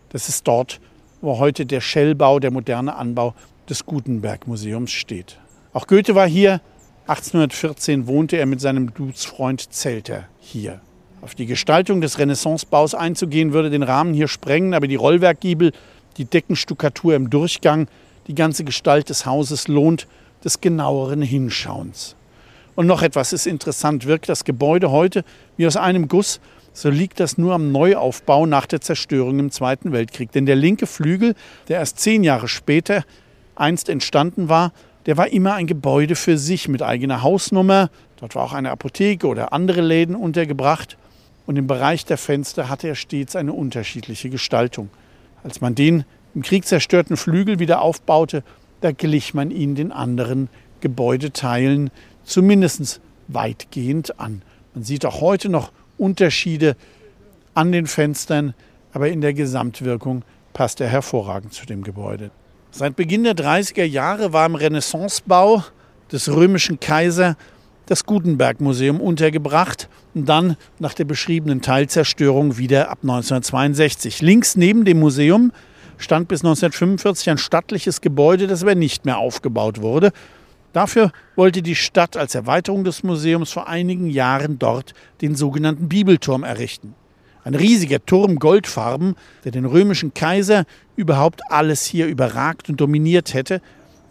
Das 0.09 0.27
ist 0.27 0.47
dort, 0.47 0.81
wo 1.21 1.37
heute 1.37 1.67
der 1.67 1.81
Schellbau, 1.81 2.39
der 2.39 2.49
moderne 2.49 2.95
Anbau 2.95 3.35
des 3.69 3.85
Gutenberg-Museums 3.85 4.91
steht. 4.91 5.37
Auch 5.73 5.87
Goethe 5.87 6.15
war 6.15 6.27
hier. 6.27 6.61
1814 7.07 8.07
wohnte 8.07 8.37
er 8.37 8.45
mit 8.45 8.61
seinem 8.61 8.93
Dudesfreund 8.93 9.73
Zelter 9.73 10.27
hier. 10.39 10.81
Auf 11.21 11.33
die 11.35 11.45
Gestaltung 11.45 12.01
des 12.01 12.19
Renaissancebaus 12.19 12.93
einzugehen, 12.93 13.53
würde 13.53 13.69
den 13.69 13.83
Rahmen 13.83 14.13
hier 14.13 14.27
sprengen, 14.27 14.73
aber 14.73 14.87
die 14.87 14.95
Rollwerkgiebel, 14.95 15.71
die 16.17 16.25
Deckenstuckatur 16.25 17.15
im 17.15 17.29
Durchgang, 17.29 17.87
die 18.27 18.35
ganze 18.35 18.63
Gestalt 18.63 19.09
des 19.09 19.25
Hauses 19.25 19.67
lohnt 19.67 20.07
des 20.43 20.61
genaueren 20.61 21.21
Hinschauens. 21.21 22.15
Und 22.75 22.87
noch 22.87 23.01
etwas 23.01 23.33
ist 23.33 23.47
interessant, 23.47 24.05
wirkt 24.07 24.29
das 24.29 24.43
Gebäude 24.43 24.91
heute 24.91 25.23
wie 25.57 25.67
aus 25.67 25.77
einem 25.77 26.07
Guss, 26.07 26.39
so 26.73 26.89
liegt 26.89 27.19
das 27.19 27.37
nur 27.37 27.53
am 27.53 27.71
Neuaufbau 27.71 28.45
nach 28.45 28.65
der 28.65 28.81
Zerstörung 28.81 29.39
im 29.39 29.51
Zweiten 29.51 29.91
Weltkrieg. 29.91 30.31
Denn 30.31 30.45
der 30.45 30.55
linke 30.55 30.87
Flügel, 30.87 31.35
der 31.67 31.79
erst 31.79 31.99
zehn 31.99 32.23
Jahre 32.23 32.47
später 32.47 33.03
einst 33.55 33.89
entstanden 33.89 34.47
war, 34.47 34.71
der 35.05 35.17
war 35.17 35.27
immer 35.29 35.55
ein 35.55 35.67
Gebäude 35.67 36.15
für 36.15 36.37
sich 36.37 36.67
mit 36.67 36.81
eigener 36.81 37.23
Hausnummer. 37.23 37.89
Dort 38.17 38.35
war 38.35 38.43
auch 38.43 38.53
eine 38.53 38.71
Apotheke 38.71 39.27
oder 39.27 39.53
andere 39.53 39.81
Läden 39.81 40.15
untergebracht 40.15 40.97
und 41.45 41.57
im 41.57 41.67
Bereich 41.67 42.05
der 42.05 42.17
Fenster 42.17 42.69
hatte 42.69 42.87
er 42.87 42.95
stets 42.95 43.35
eine 43.35 43.53
unterschiedliche 43.53 44.29
Gestaltung. 44.29 44.89
Als 45.43 45.59
man 45.61 45.75
den 45.75 46.05
im 46.35 46.43
Krieg 46.43 46.65
zerstörten 46.65 47.17
Flügel 47.17 47.59
wieder 47.59 47.81
aufbaute, 47.81 48.43
da 48.81 48.91
glich 48.91 49.33
man 49.33 49.51
ihn 49.51 49.75
den 49.75 49.91
anderen 49.91 50.49
Gebäudeteilen 50.81 51.89
zumindest 52.23 53.01
weitgehend 53.27 54.19
an. 54.19 54.41
Man 54.73 54.83
sieht 54.83 55.05
auch 55.05 55.21
heute 55.21 55.49
noch 55.49 55.71
Unterschiede 55.97 56.75
an 57.53 57.71
den 57.71 57.87
Fenstern, 57.87 58.53
aber 58.93 59.09
in 59.09 59.21
der 59.21 59.33
Gesamtwirkung 59.33 60.23
passt 60.53 60.81
er 60.81 60.87
hervorragend 60.87 61.53
zu 61.53 61.65
dem 61.65 61.83
Gebäude. 61.83 62.31
Seit 62.73 62.95
Beginn 62.95 63.25
der 63.25 63.35
30er 63.35 63.83
Jahre 63.83 64.31
war 64.31 64.45
im 64.45 64.55
Renaissancebau 64.55 65.61
des 66.09 66.33
römischen 66.33 66.79
Kaisers 66.79 67.35
das 67.85 68.05
Gutenberg-Museum 68.05 69.01
untergebracht 69.01 69.89
und 70.13 70.29
dann 70.29 70.55
nach 70.79 70.93
der 70.93 71.03
beschriebenen 71.03 71.61
Teilzerstörung 71.61 72.57
wieder 72.57 72.89
ab 72.89 72.99
1962. 73.01 74.21
Links 74.21 74.55
neben 74.55 74.85
dem 74.85 75.01
Museum 75.01 75.51
stand 75.97 76.29
bis 76.29 76.45
1945 76.45 77.31
ein 77.31 77.37
stattliches 77.37 77.99
Gebäude, 77.99 78.47
das 78.47 78.63
aber 78.63 78.75
nicht 78.75 79.03
mehr 79.03 79.17
aufgebaut 79.17 79.81
wurde. 79.81 80.13
Dafür 80.71 81.11
wollte 81.35 81.61
die 81.61 81.75
Stadt 81.75 82.15
als 82.15 82.35
Erweiterung 82.35 82.85
des 82.85 83.03
Museums 83.03 83.51
vor 83.51 83.67
einigen 83.67 84.07
Jahren 84.07 84.57
dort 84.57 84.93
den 85.19 85.35
sogenannten 85.35 85.89
Bibelturm 85.89 86.45
errichten. 86.45 86.95
Ein 87.43 87.55
riesiger 87.55 88.05
Turm 88.05 88.37
goldfarben, 88.37 89.15
der 89.43 89.51
den 89.51 89.65
römischen 89.65 90.13
Kaiser 90.13 90.65
überhaupt 90.95 91.41
alles 91.49 91.85
hier 91.85 92.07
überragt 92.07 92.69
und 92.69 92.79
dominiert 92.79 93.33
hätte. 93.33 93.61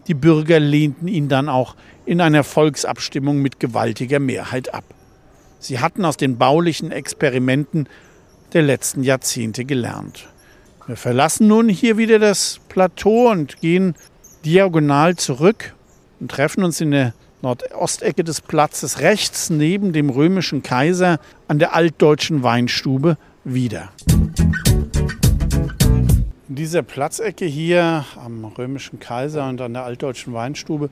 Die 0.09 0.15
Bürger 0.15 0.59
lehnten 0.59 1.07
ihn 1.07 1.29
dann 1.29 1.49
auch 1.49 1.77
in 2.07 2.21
einer 2.21 2.43
Volksabstimmung 2.43 3.39
mit 3.39 3.61
gewaltiger 3.61 4.19
Mehrheit 4.19 4.75
ab. 4.75 4.85
Sie 5.61 5.79
hatten 5.79 6.05
aus 6.05 6.17
den 6.17 6.39
baulichen 6.39 6.91
Experimenten 6.91 7.89
der 8.53 8.63
letzten 8.63 9.03
Jahrzehnte 9.05 9.65
gelernt. 9.65 10.29
Wir 10.87 10.97
verlassen 10.97 11.47
nun 11.47 11.69
hier 11.69 11.99
wieder 11.99 12.19
das 12.19 12.59
Plateau 12.69 13.31
und 13.31 13.61
gehen 13.61 13.95
diagonal 14.45 15.15
zurück 15.17 15.75
und 16.19 16.31
treffen 16.31 16.65
uns 16.65 16.81
in 16.81 16.91
der 16.91 17.15
Nordostecke 17.43 18.25
des 18.25 18.41
Platzes 18.41 19.01
rechts 19.01 19.51
neben 19.51 19.93
dem 19.93 20.11
römischen 20.11 20.63
Kaiser 20.63 21.19
an 21.49 21.59
der 21.59 21.75
altdeutschen 21.75 22.43
Weinstube 22.43 23.17
wieder. 23.45 23.91
In 26.49 26.57
dieser 26.57 26.83
Platzecke 26.83 27.45
hier 27.45 28.05
am 28.17 28.45
römischen 28.45 29.01
Kaiser 29.01 29.49
und 29.49 29.61
an 29.61 29.73
der 29.73 29.85
altdeutschen 29.85 30.33
Weinstube 30.33 30.91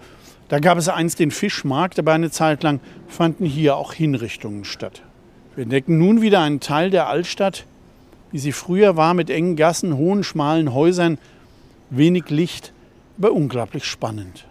da 0.49 0.61
gab 0.61 0.79
es 0.79 0.89
einst 0.89 1.19
den 1.19 1.31
Fischmarkt, 1.31 1.99
aber 1.99 2.15
eine 2.15 2.31
Zeit 2.31 2.63
lang 2.63 2.81
fanden 3.07 3.45
hier 3.45 3.77
auch 3.77 3.93
Hinrichtungen 3.93 4.65
statt. 4.65 5.03
Wir 5.55 5.65
entdecken 5.65 5.99
nun 5.99 6.23
wieder 6.23 6.41
einen 6.41 6.61
Teil 6.61 6.91
der 6.91 7.07
Altstadt, 7.07 7.67
wie 8.33 8.39
sie 8.39 8.53
früher 8.53 8.97
war, 8.97 9.13
mit 9.13 9.29
engen 9.29 9.57
Gassen, 9.57 9.97
hohen, 9.97 10.25
schmalen 10.25 10.73
Häusern, 10.73 11.19
wenig 11.91 12.31
Licht, 12.31 12.73
aber 13.19 13.33
unglaublich 13.33 13.85
spannend. 13.85 14.47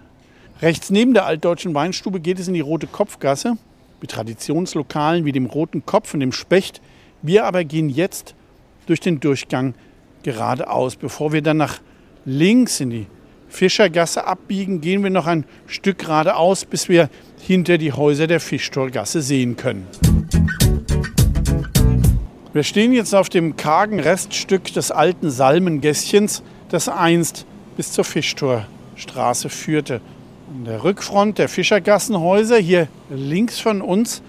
Rechts 0.62 0.90
neben 0.90 1.14
der 1.14 1.26
altdeutschen 1.28 1.76
Weinstube 1.76 2.20
geht 2.20 2.40
es 2.40 2.48
in 2.48 2.56
die 2.56 2.62
Rote 2.62 2.88
Kopfgasse 2.88 3.58
mit 4.02 4.10
Traditionslokalen 4.10 5.24
wie 5.24 5.32
dem 5.32 5.46
Roten 5.46 5.86
Kopf 5.86 6.16
und 6.16 6.20
dem 6.20 6.32
Specht. 6.32 6.82
Wir 7.22 7.46
aber 7.46 7.64
gehen 7.64 7.90
jetzt 7.90 8.34
durch 8.88 9.00
den 9.00 9.20
Durchgang 9.20 9.76
geradeaus, 10.24 10.96
bevor 10.96 11.32
wir 11.32 11.44
dann 11.44 11.58
nach 11.58 11.80
links 12.26 12.80
in 12.80 12.90
die 12.90 13.08
Fischergasse 13.50 14.26
abbiegen, 14.26 14.82
gehen 14.82 15.04
wir 15.04 15.12
noch 15.12 15.28
ein 15.28 15.46
Stück 15.68 16.00
geradeaus, 16.00 16.66
bis 16.66 16.90
wir 16.90 17.10
hinter 17.40 17.78
die 17.78 17.94
Häuser 17.94 18.26
der 18.26 18.40
Fischtorgasse 18.40 19.22
sehen 19.22 19.56
können. 19.58 19.88
Wir 22.52 22.64
stehen 22.64 22.94
jetzt 22.94 23.14
auf 23.14 23.30
dem 23.30 23.56
kargen 23.56 24.00
Reststück 24.00 24.74
des 24.74 24.90
alten 24.90 25.30
Salmengässchens, 25.30 26.42
das 26.70 26.90
einst 26.90 27.46
bis 27.78 27.92
zur 27.92 28.04
Fischtorstraße 28.04 29.50
führte. 29.50 30.02
An 30.58 30.66
der 30.66 30.84
Rückfront 30.84 31.38
der 31.38 31.50
Fischergassenhäuser, 31.50 32.58
hier 32.58 32.88
links 33.12 33.60
von 33.60 33.80
uns, 33.80 34.24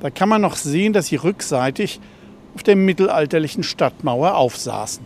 da 0.00 0.10
kann 0.10 0.28
man 0.28 0.42
noch 0.42 0.56
sehen, 0.56 0.92
dass 0.92 1.06
sie 1.06 1.16
rückseitig 1.16 2.00
auf 2.54 2.62
der 2.62 2.76
mittelalterlichen 2.76 3.62
Stadtmauer 3.62 4.34
aufsaßen. 4.34 5.02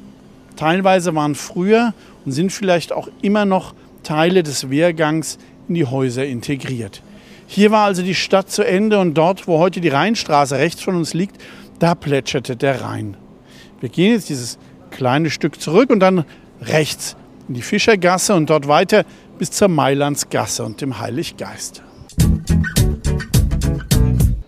Teilweise 0.56 1.14
waren 1.14 1.36
früher 1.36 1.94
und 2.24 2.32
sind 2.32 2.50
vielleicht 2.50 2.92
auch 2.92 3.06
immer 3.22 3.44
noch 3.44 3.72
Teile 4.02 4.42
des 4.42 4.68
Wehrgangs 4.68 5.38
in 5.68 5.76
die 5.76 5.86
Häuser 5.86 6.26
integriert. 6.26 7.02
Hier 7.46 7.70
war 7.70 7.84
also 7.84 8.02
die 8.02 8.16
Stadt 8.16 8.50
zu 8.50 8.66
Ende 8.66 8.98
und 8.98 9.14
dort, 9.14 9.46
wo 9.46 9.60
heute 9.60 9.80
die 9.80 9.90
Rheinstraße 9.90 10.58
rechts 10.58 10.82
von 10.82 10.96
uns 10.96 11.14
liegt, 11.14 11.40
da 11.78 11.94
plätscherte 11.94 12.56
der 12.56 12.80
Rhein. 12.80 13.16
Wir 13.78 13.90
gehen 13.90 14.14
jetzt 14.14 14.28
dieses 14.28 14.58
kleine 14.90 15.30
Stück 15.30 15.60
zurück 15.60 15.90
und 15.90 16.00
dann 16.00 16.24
rechts 16.60 17.14
in 17.46 17.54
die 17.54 17.62
Fischergasse 17.62 18.34
und 18.34 18.50
dort 18.50 18.66
weiter 18.66 19.04
bis 19.38 19.50
zur 19.50 19.68
Mailandsgasse 19.68 20.64
und 20.64 20.80
dem 20.80 20.98
Heiliggeist. 20.98 21.82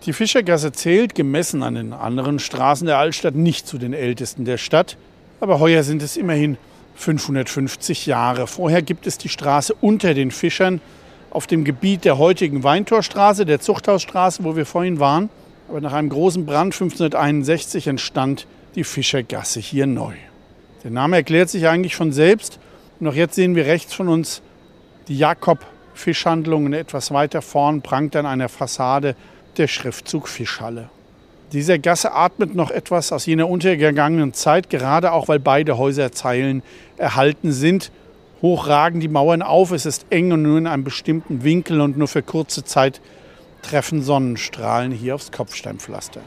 Die 0.05 0.13
Fischergasse 0.13 0.71
zählt, 0.71 1.15
gemessen 1.15 1.63
an 1.63 1.75
den 1.75 1.91
anderen 1.91 2.39
Straßen 2.39 2.87
der 2.87 2.97
Altstadt, 2.97 3.35
nicht 3.35 3.67
zu 3.67 3.77
den 3.77 3.93
ältesten 3.93 4.45
der 4.45 4.57
Stadt, 4.57 4.97
aber 5.41 5.59
heuer 5.59 5.83
sind 5.83 6.01
es 6.01 6.15
immerhin 6.15 6.57
550 6.95 8.05
Jahre. 8.05 8.47
Vorher 8.47 8.81
gibt 8.81 9.05
es 9.05 9.17
die 9.17 9.29
Straße 9.29 9.73
unter 9.81 10.13
den 10.13 10.31
Fischern 10.31 10.81
auf 11.29 11.45
dem 11.45 11.63
Gebiet 11.63 12.05
der 12.05 12.17
heutigen 12.17 12.63
Weintorstraße, 12.63 13.45
der 13.45 13.59
Zuchthausstraße, 13.59 14.43
wo 14.43 14.55
wir 14.55 14.65
vorhin 14.65 14.99
waren. 14.99 15.29
Aber 15.67 15.81
nach 15.81 15.93
einem 15.93 16.09
großen 16.09 16.45
Brand 16.45 16.73
1561 16.73 17.87
entstand 17.87 18.47
die 18.75 18.83
Fischergasse 18.83 19.59
hier 19.59 19.85
neu. 19.85 20.13
Der 20.83 20.91
Name 20.91 21.17
erklärt 21.17 21.49
sich 21.49 21.67
eigentlich 21.67 21.95
von 21.95 22.11
selbst. 22.13 22.59
Auch 23.03 23.13
jetzt 23.13 23.35
sehen 23.35 23.55
wir 23.55 23.65
rechts 23.65 23.93
von 23.93 24.07
uns 24.07 24.41
die 25.07 25.17
Jakob-Fischhandlung 25.17 26.65
und 26.65 26.73
etwas 26.73 27.11
weiter 27.11 27.41
vorn 27.41 27.81
prangt 27.81 28.15
an 28.15 28.25
einer 28.25 28.49
Fassade 28.49 29.15
der 29.57 29.67
Schriftzug 29.67 30.27
Fischhalle. 30.27 30.89
Diese 31.53 31.79
Gasse 31.79 32.13
atmet 32.13 32.55
noch 32.55 32.71
etwas 32.71 33.13
aus 33.13 33.25
jener 33.25 33.49
untergegangenen 33.49 34.33
Zeit, 34.33 34.69
gerade 34.69 35.13
auch 35.13 35.29
weil 35.29 35.39
beide 35.39 35.77
Häuserzeilen 35.77 36.61
erhalten 36.97 37.53
sind. 37.53 37.91
Hoch 38.41 38.67
ragen 38.67 38.99
die 38.99 39.07
Mauern 39.07 39.41
auf, 39.41 39.71
es 39.71 39.85
ist 39.85 40.05
eng 40.09 40.33
und 40.33 40.41
nur 40.41 40.57
in 40.57 40.67
einem 40.67 40.83
bestimmten 40.83 41.43
Winkel 41.43 41.79
und 41.79 41.97
nur 41.97 42.09
für 42.09 42.21
kurze 42.21 42.65
Zeit 42.65 42.99
treffen 43.61 44.03
Sonnenstrahlen 44.03 44.91
hier 44.91 45.15
aufs 45.15 45.31
Kopfsteinpflaster. 45.31 46.21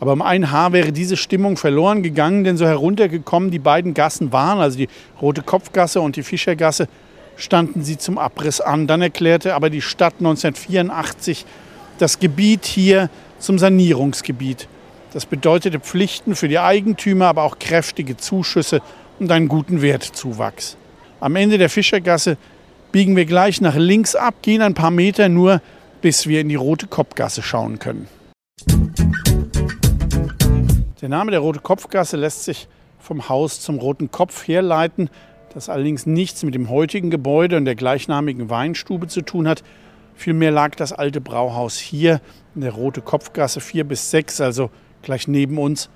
Aber 0.00 0.12
um 0.12 0.22
ein 0.22 0.50
Haar 0.50 0.72
wäre 0.72 0.92
diese 0.92 1.16
Stimmung 1.16 1.56
verloren 1.56 2.02
gegangen, 2.02 2.44
denn 2.44 2.56
so 2.56 2.66
heruntergekommen 2.66 3.50
die 3.50 3.58
beiden 3.58 3.94
Gassen 3.94 4.32
waren, 4.32 4.58
also 4.58 4.78
die 4.78 4.88
Rote 5.20 5.42
Kopfgasse 5.42 6.00
und 6.00 6.16
die 6.16 6.22
Fischergasse, 6.22 6.88
standen 7.36 7.82
sie 7.82 7.98
zum 7.98 8.18
Abriss 8.18 8.60
an. 8.60 8.86
Dann 8.86 9.02
erklärte 9.02 9.54
aber 9.54 9.70
die 9.70 9.82
Stadt 9.82 10.14
1984 10.18 11.44
das 11.98 12.18
Gebiet 12.18 12.64
hier 12.64 13.08
zum 13.38 13.58
Sanierungsgebiet. 13.58 14.68
Das 15.12 15.26
bedeutete 15.26 15.80
Pflichten 15.80 16.34
für 16.34 16.48
die 16.48 16.58
Eigentümer, 16.58 17.26
aber 17.26 17.42
auch 17.42 17.58
kräftige 17.58 18.16
Zuschüsse 18.16 18.82
und 19.18 19.30
einen 19.30 19.48
guten 19.48 19.80
Wertzuwachs. 19.80 20.76
Am 21.20 21.36
Ende 21.36 21.58
der 21.58 21.70
Fischergasse 21.70 22.36
biegen 22.92 23.16
wir 23.16 23.24
gleich 23.24 23.60
nach 23.60 23.76
links 23.76 24.14
ab, 24.14 24.34
gehen 24.42 24.62
ein 24.62 24.74
paar 24.74 24.90
Meter 24.90 25.28
nur, 25.28 25.62
bis 26.02 26.26
wir 26.26 26.40
in 26.40 26.48
die 26.48 26.54
Rote 26.54 26.86
Kopfgasse 26.86 27.42
schauen 27.42 27.78
können. 27.78 28.08
Der 31.00 31.08
Name 31.08 31.30
der 31.30 31.40
Rote 31.40 31.60
Kopfgasse 31.60 32.16
lässt 32.16 32.44
sich 32.44 32.68
vom 32.98 33.28
Haus 33.28 33.60
zum 33.60 33.78
Roten 33.78 34.10
Kopf 34.10 34.46
herleiten, 34.48 35.08
das 35.56 35.68
allerdings 35.68 36.06
nichts 36.06 36.44
mit 36.44 36.54
dem 36.54 36.70
heutigen 36.70 37.10
Gebäude 37.10 37.56
und 37.56 37.64
der 37.64 37.74
gleichnamigen 37.74 38.48
Weinstube 38.50 39.08
zu 39.08 39.22
tun 39.22 39.48
hat, 39.48 39.64
Vielmehr 40.16 40.50
lag 40.50 40.74
das 40.74 40.92
alte 40.92 41.20
Brauhaus 41.20 41.78
hier 41.78 42.20
in 42.54 42.62
der 42.62 42.72
Rote 42.72 43.02
Kopfgasse 43.02 43.60
4 43.60 43.84
bis 43.84 44.10
6, 44.10 44.40
also 44.40 44.70
gleich 45.02 45.28
neben 45.28 45.58
uns. 45.58 45.90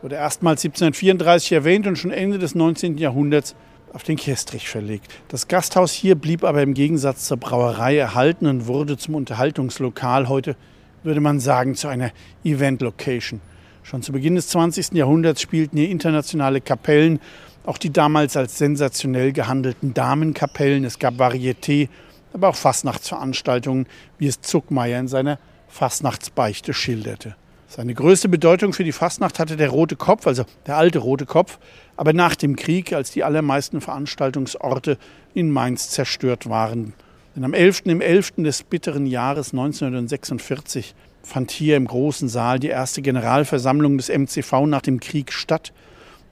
Wurde 0.00 0.16
erstmals 0.16 0.64
1734 0.64 1.52
erwähnt 1.52 1.86
und 1.86 1.96
schon 1.96 2.10
Ende 2.10 2.38
des 2.38 2.54
19. 2.54 2.96
Jahrhunderts 2.96 3.54
auf 3.92 4.04
den 4.04 4.16
Kestrich 4.16 4.68
verlegt. 4.68 5.12
Das 5.28 5.48
Gasthaus 5.48 5.92
hier 5.92 6.14
blieb 6.14 6.44
aber 6.44 6.62
im 6.62 6.72
Gegensatz 6.72 7.26
zur 7.26 7.36
Brauerei 7.36 7.98
erhalten 7.98 8.46
und 8.46 8.66
wurde 8.66 8.96
zum 8.96 9.14
Unterhaltungslokal. 9.14 10.28
Heute 10.28 10.56
würde 11.02 11.20
man 11.20 11.38
sagen 11.38 11.74
zu 11.74 11.88
einer 11.88 12.10
Event-Location. 12.44 13.40
Schon 13.88 14.02
zu 14.02 14.12
Beginn 14.12 14.34
des 14.34 14.48
20. 14.48 14.92
Jahrhunderts 14.92 15.40
spielten 15.40 15.78
hier 15.78 15.88
internationale 15.88 16.60
Kapellen, 16.60 17.20
auch 17.64 17.78
die 17.78 17.90
damals 17.90 18.36
als 18.36 18.58
sensationell 18.58 19.32
gehandelten 19.32 19.94
Damenkapellen. 19.94 20.84
Es 20.84 20.98
gab 20.98 21.14
Varieté 21.14 21.88
aber 22.34 22.48
auch 22.48 22.54
Fastnachtsveranstaltungen, 22.54 23.86
wie 24.18 24.26
es 24.26 24.42
Zuckmeier 24.42 25.00
in 25.00 25.08
seiner 25.08 25.38
Fastnachtsbeichte 25.68 26.74
schilderte. 26.74 27.34
Seine 27.66 27.94
größte 27.94 28.28
Bedeutung 28.28 28.74
für 28.74 28.84
die 28.84 28.92
Fastnacht 28.92 29.38
hatte 29.38 29.56
der 29.56 29.70
Rote 29.70 29.96
Kopf, 29.96 30.26
also 30.26 30.44
der 30.66 30.76
alte 30.76 30.98
Rote 30.98 31.24
Kopf, 31.24 31.58
aber 31.96 32.12
nach 32.12 32.36
dem 32.36 32.56
Krieg, 32.56 32.92
als 32.92 33.12
die 33.12 33.24
allermeisten 33.24 33.80
Veranstaltungsorte 33.80 34.98
in 35.32 35.50
Mainz 35.50 35.88
zerstört 35.88 36.50
waren. 36.50 36.92
Denn 37.34 37.44
am 37.44 37.54
11. 37.54 37.86
im 37.86 38.02
11. 38.02 38.32
des 38.36 38.64
bitteren 38.64 39.06
Jahres 39.06 39.52
1946 39.52 40.94
fand 41.22 41.50
hier 41.50 41.76
im 41.76 41.86
großen 41.86 42.28
Saal 42.28 42.58
die 42.58 42.68
erste 42.68 43.02
Generalversammlung 43.02 43.96
des 43.96 44.08
MCV 44.08 44.66
nach 44.66 44.82
dem 44.82 45.00
Krieg 45.00 45.32
statt 45.32 45.72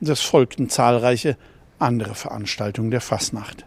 es 0.01 0.21
folgten 0.21 0.69
zahlreiche 0.69 1.37
andere 1.79 2.15
Veranstaltungen 2.15 2.91
der 2.91 3.01
Fastnacht. 3.01 3.65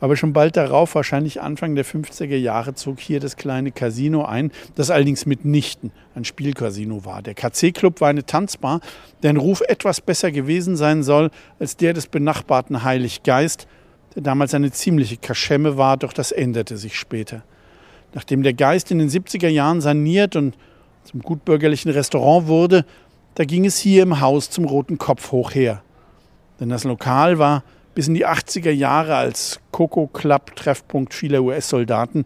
Aber 0.00 0.16
schon 0.16 0.32
bald 0.32 0.56
darauf, 0.56 0.94
wahrscheinlich 0.94 1.40
Anfang 1.40 1.74
der 1.74 1.84
50er 1.84 2.36
Jahre, 2.36 2.74
zog 2.74 3.00
hier 3.00 3.18
das 3.18 3.36
kleine 3.36 3.72
Casino 3.72 4.24
ein, 4.24 4.52
das 4.76 4.90
allerdings 4.90 5.26
mitnichten 5.26 5.90
ein 6.14 6.24
Spielcasino 6.24 7.04
war. 7.04 7.20
Der 7.20 7.34
KC-Club 7.34 8.00
war 8.00 8.08
eine 8.08 8.24
Tanzbar, 8.24 8.80
deren 9.24 9.38
Ruf 9.38 9.60
etwas 9.66 10.00
besser 10.00 10.30
gewesen 10.30 10.76
sein 10.76 11.02
soll 11.02 11.30
als 11.58 11.76
der 11.76 11.94
des 11.94 12.06
benachbarten 12.06 12.84
Heiliggeist, 12.84 13.66
der 14.14 14.22
damals 14.22 14.54
eine 14.54 14.70
ziemliche 14.70 15.16
Kaschemme 15.16 15.76
war, 15.76 15.96
doch 15.96 16.12
das 16.12 16.30
änderte 16.30 16.76
sich 16.76 16.96
später. 16.96 17.42
Nachdem 18.14 18.42
der 18.42 18.54
Geist 18.54 18.90
in 18.90 18.98
den 18.98 19.08
70er 19.08 19.48
Jahren 19.48 19.80
saniert 19.80 20.36
und 20.36 20.56
zum 21.04 21.20
gutbürgerlichen 21.20 21.90
Restaurant 21.90 22.46
wurde, 22.46 22.84
da 23.34 23.44
ging 23.44 23.64
es 23.64 23.78
hier 23.78 24.02
im 24.02 24.20
Haus 24.20 24.50
zum 24.50 24.64
Roten 24.64 24.98
Kopf 24.98 25.32
hoch 25.32 25.54
her. 25.54 25.82
Denn 26.60 26.68
das 26.68 26.84
Lokal 26.84 27.38
war 27.38 27.62
bis 27.94 28.08
in 28.08 28.14
die 28.14 28.26
80er 28.26 28.70
Jahre 28.70 29.16
als 29.16 29.60
Coco 29.70 30.06
Club 30.06 30.56
Treffpunkt 30.56 31.14
vieler 31.14 31.42
US-Soldaten, 31.42 32.24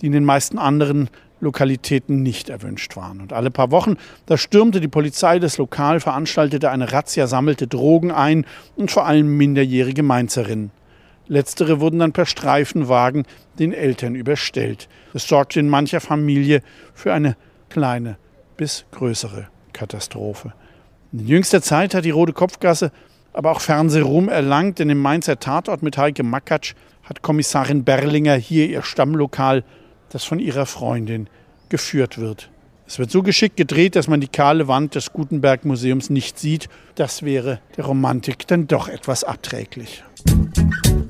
die 0.00 0.06
in 0.06 0.12
den 0.12 0.24
meisten 0.24 0.58
anderen 0.58 1.10
Lokalitäten 1.40 2.22
nicht 2.22 2.48
erwünscht 2.48 2.96
waren. 2.96 3.20
Und 3.20 3.32
alle 3.32 3.50
paar 3.50 3.70
Wochen, 3.70 3.96
da 4.26 4.38
stürmte 4.38 4.80
die 4.80 4.88
Polizei 4.88 5.38
das 5.38 5.58
Lokal, 5.58 6.00
veranstaltete 6.00 6.70
eine 6.70 6.92
Razzia, 6.92 7.26
sammelte 7.26 7.66
Drogen 7.66 8.10
ein 8.10 8.46
und 8.74 8.90
vor 8.90 9.06
allem 9.06 9.36
minderjährige 9.36 10.02
Mainzerinnen. 10.02 10.70
Letztere 11.28 11.80
wurden 11.80 11.98
dann 11.98 12.12
per 12.12 12.26
Streifenwagen 12.26 13.24
den 13.58 13.72
Eltern 13.72 14.14
überstellt. 14.14 14.88
Das 15.12 15.26
sorgte 15.26 15.60
in 15.60 15.68
mancher 15.68 16.00
Familie 16.00 16.62
für 16.94 17.12
eine 17.12 17.36
kleine 17.68 18.16
bis 18.56 18.84
größere 18.92 19.48
Katastrophe. 19.72 20.52
In 21.12 21.26
jüngster 21.26 21.62
Zeit 21.62 21.94
hat 21.94 22.04
die 22.04 22.10
Rote 22.10 22.32
Kopfgasse 22.32 22.92
aber 23.32 23.50
auch 23.50 23.60
Fernsehruhm 23.60 24.30
erlangt, 24.30 24.78
denn 24.78 24.88
im 24.88 24.98
Mainzer 24.98 25.38
Tatort 25.38 25.82
mit 25.82 25.98
Heike 25.98 26.22
Makatsch 26.22 26.74
hat 27.02 27.20
Kommissarin 27.20 27.84
Berlinger 27.84 28.34
hier 28.34 28.66
ihr 28.66 28.82
Stammlokal, 28.82 29.62
das 30.08 30.24
von 30.24 30.38
ihrer 30.38 30.64
Freundin 30.64 31.28
geführt 31.68 32.18
wird. 32.18 32.50
Es 32.86 32.98
wird 32.98 33.10
so 33.10 33.22
geschickt 33.22 33.56
gedreht, 33.56 33.96
dass 33.96 34.08
man 34.08 34.20
die 34.20 34.28
kahle 34.28 34.68
Wand 34.68 34.94
des 34.94 35.12
Gutenberg 35.12 35.64
Museums 35.64 36.08
nicht 36.08 36.38
sieht. 36.38 36.68
Das 36.94 37.24
wäre 37.24 37.60
der 37.76 37.84
Romantik 37.84 38.46
dann 38.46 38.68
doch 38.68 38.88
etwas 38.88 39.24
abträglich. 39.24 40.04
Wir 40.24 41.05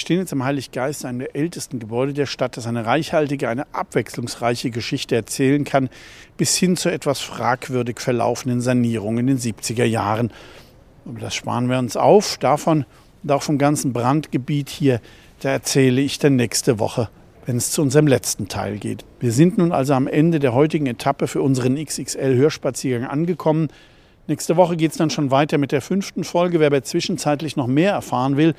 stehen 0.00 0.18
jetzt 0.18 0.32
am 0.32 0.44
Heiliggeist, 0.44 1.04
einem 1.04 1.20
der 1.20 1.36
ältesten 1.36 1.78
Gebäude 1.78 2.12
der 2.12 2.26
Stadt, 2.26 2.56
das 2.56 2.66
eine 2.66 2.86
reichhaltige, 2.86 3.48
eine 3.48 3.66
abwechslungsreiche 3.74 4.70
Geschichte 4.70 5.16
erzählen 5.16 5.64
kann, 5.64 5.88
bis 6.36 6.56
hin 6.56 6.76
zur 6.76 6.92
etwas 6.92 7.20
fragwürdig 7.20 8.00
verlaufenden 8.00 8.60
Sanierung 8.60 9.18
in 9.18 9.26
den 9.26 9.38
70er 9.38 9.84
Jahren. 9.84 10.32
Aber 11.04 11.20
das 11.20 11.34
sparen 11.34 11.68
wir 11.68 11.78
uns 11.78 11.96
auf. 11.96 12.38
Davon 12.38 12.86
und 13.22 13.32
auch 13.32 13.42
vom 13.42 13.58
ganzen 13.58 13.92
Brandgebiet 13.92 14.68
hier, 14.68 15.00
da 15.40 15.50
erzähle 15.50 16.00
ich 16.00 16.18
dann 16.18 16.36
nächste 16.36 16.78
Woche, 16.78 17.08
wenn 17.46 17.56
es 17.56 17.70
zu 17.70 17.82
unserem 17.82 18.06
letzten 18.06 18.48
Teil 18.48 18.78
geht. 18.78 19.04
Wir 19.20 19.32
sind 19.32 19.58
nun 19.58 19.72
also 19.72 19.94
am 19.94 20.06
Ende 20.06 20.38
der 20.40 20.54
heutigen 20.54 20.86
Etappe 20.86 21.26
für 21.26 21.42
unseren 21.42 21.76
XXL-Hörspaziergang 21.76 23.08
angekommen. 23.08 23.68
Nächste 24.28 24.56
Woche 24.56 24.76
geht 24.76 24.92
es 24.92 24.98
dann 24.98 25.10
schon 25.10 25.30
weiter 25.30 25.58
mit 25.58 25.72
der 25.72 25.82
fünften 25.82 26.24
Folge. 26.24 26.60
Wer 26.60 26.68
aber 26.68 26.82
zwischenzeitlich 26.82 27.56
noch 27.56 27.66
mehr 27.66 27.92
erfahren 27.92 28.36
will, 28.36 28.54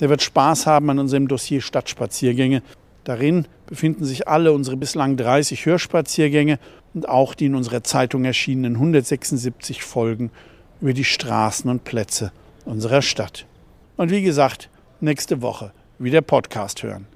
der 0.00 0.08
wird 0.08 0.22
Spaß 0.22 0.66
haben 0.66 0.90
an 0.90 0.98
unserem 0.98 1.28
Dossier 1.28 1.60
Stadtspaziergänge. 1.60 2.62
Darin 3.04 3.46
befinden 3.66 4.04
sich 4.04 4.28
alle 4.28 4.52
unsere 4.52 4.76
bislang 4.76 5.16
30 5.16 5.64
Hörspaziergänge 5.66 6.58
und 6.94 7.08
auch 7.08 7.34
die 7.34 7.46
in 7.46 7.54
unserer 7.54 7.84
Zeitung 7.84 8.24
erschienenen 8.24 8.74
176 8.74 9.82
Folgen 9.82 10.30
über 10.80 10.92
die 10.92 11.04
Straßen 11.04 11.70
und 11.70 11.84
Plätze 11.84 12.32
unserer 12.64 13.02
Stadt. 13.02 13.46
Und 13.96 14.10
wie 14.10 14.22
gesagt, 14.22 14.68
nächste 15.00 15.40
Woche 15.40 15.72
wieder 15.98 16.20
Podcast 16.20 16.82
hören. 16.82 17.06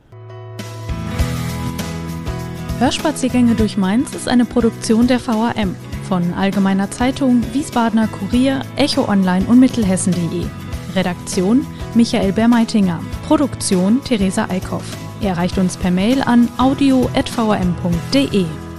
Hörspaziergänge 2.78 3.54
durch 3.56 3.76
Mainz 3.76 4.14
ist 4.14 4.26
eine 4.28 4.46
Produktion 4.46 5.06
der 5.06 5.20
VAM 5.26 5.76
von 6.08 6.32
Allgemeiner 6.32 6.90
Zeitung, 6.90 7.42
Wiesbadener 7.52 8.08
Kurier, 8.08 8.62
Echo 8.76 9.06
Online 9.06 9.44
und 9.46 9.60
Mittelhessen.de. 9.60 10.46
Redaktion 10.94 11.66
Michael 11.94 12.32
Bermeitinger. 12.32 13.00
Produktion 13.26 14.02
Theresa 14.04 14.46
Eickhoff. 14.48 14.96
Er 15.20 15.30
erreicht 15.30 15.58
uns 15.58 15.76
per 15.76 15.90
Mail 15.90 16.22
an 16.22 16.48
audio.vam.de. 16.58 18.69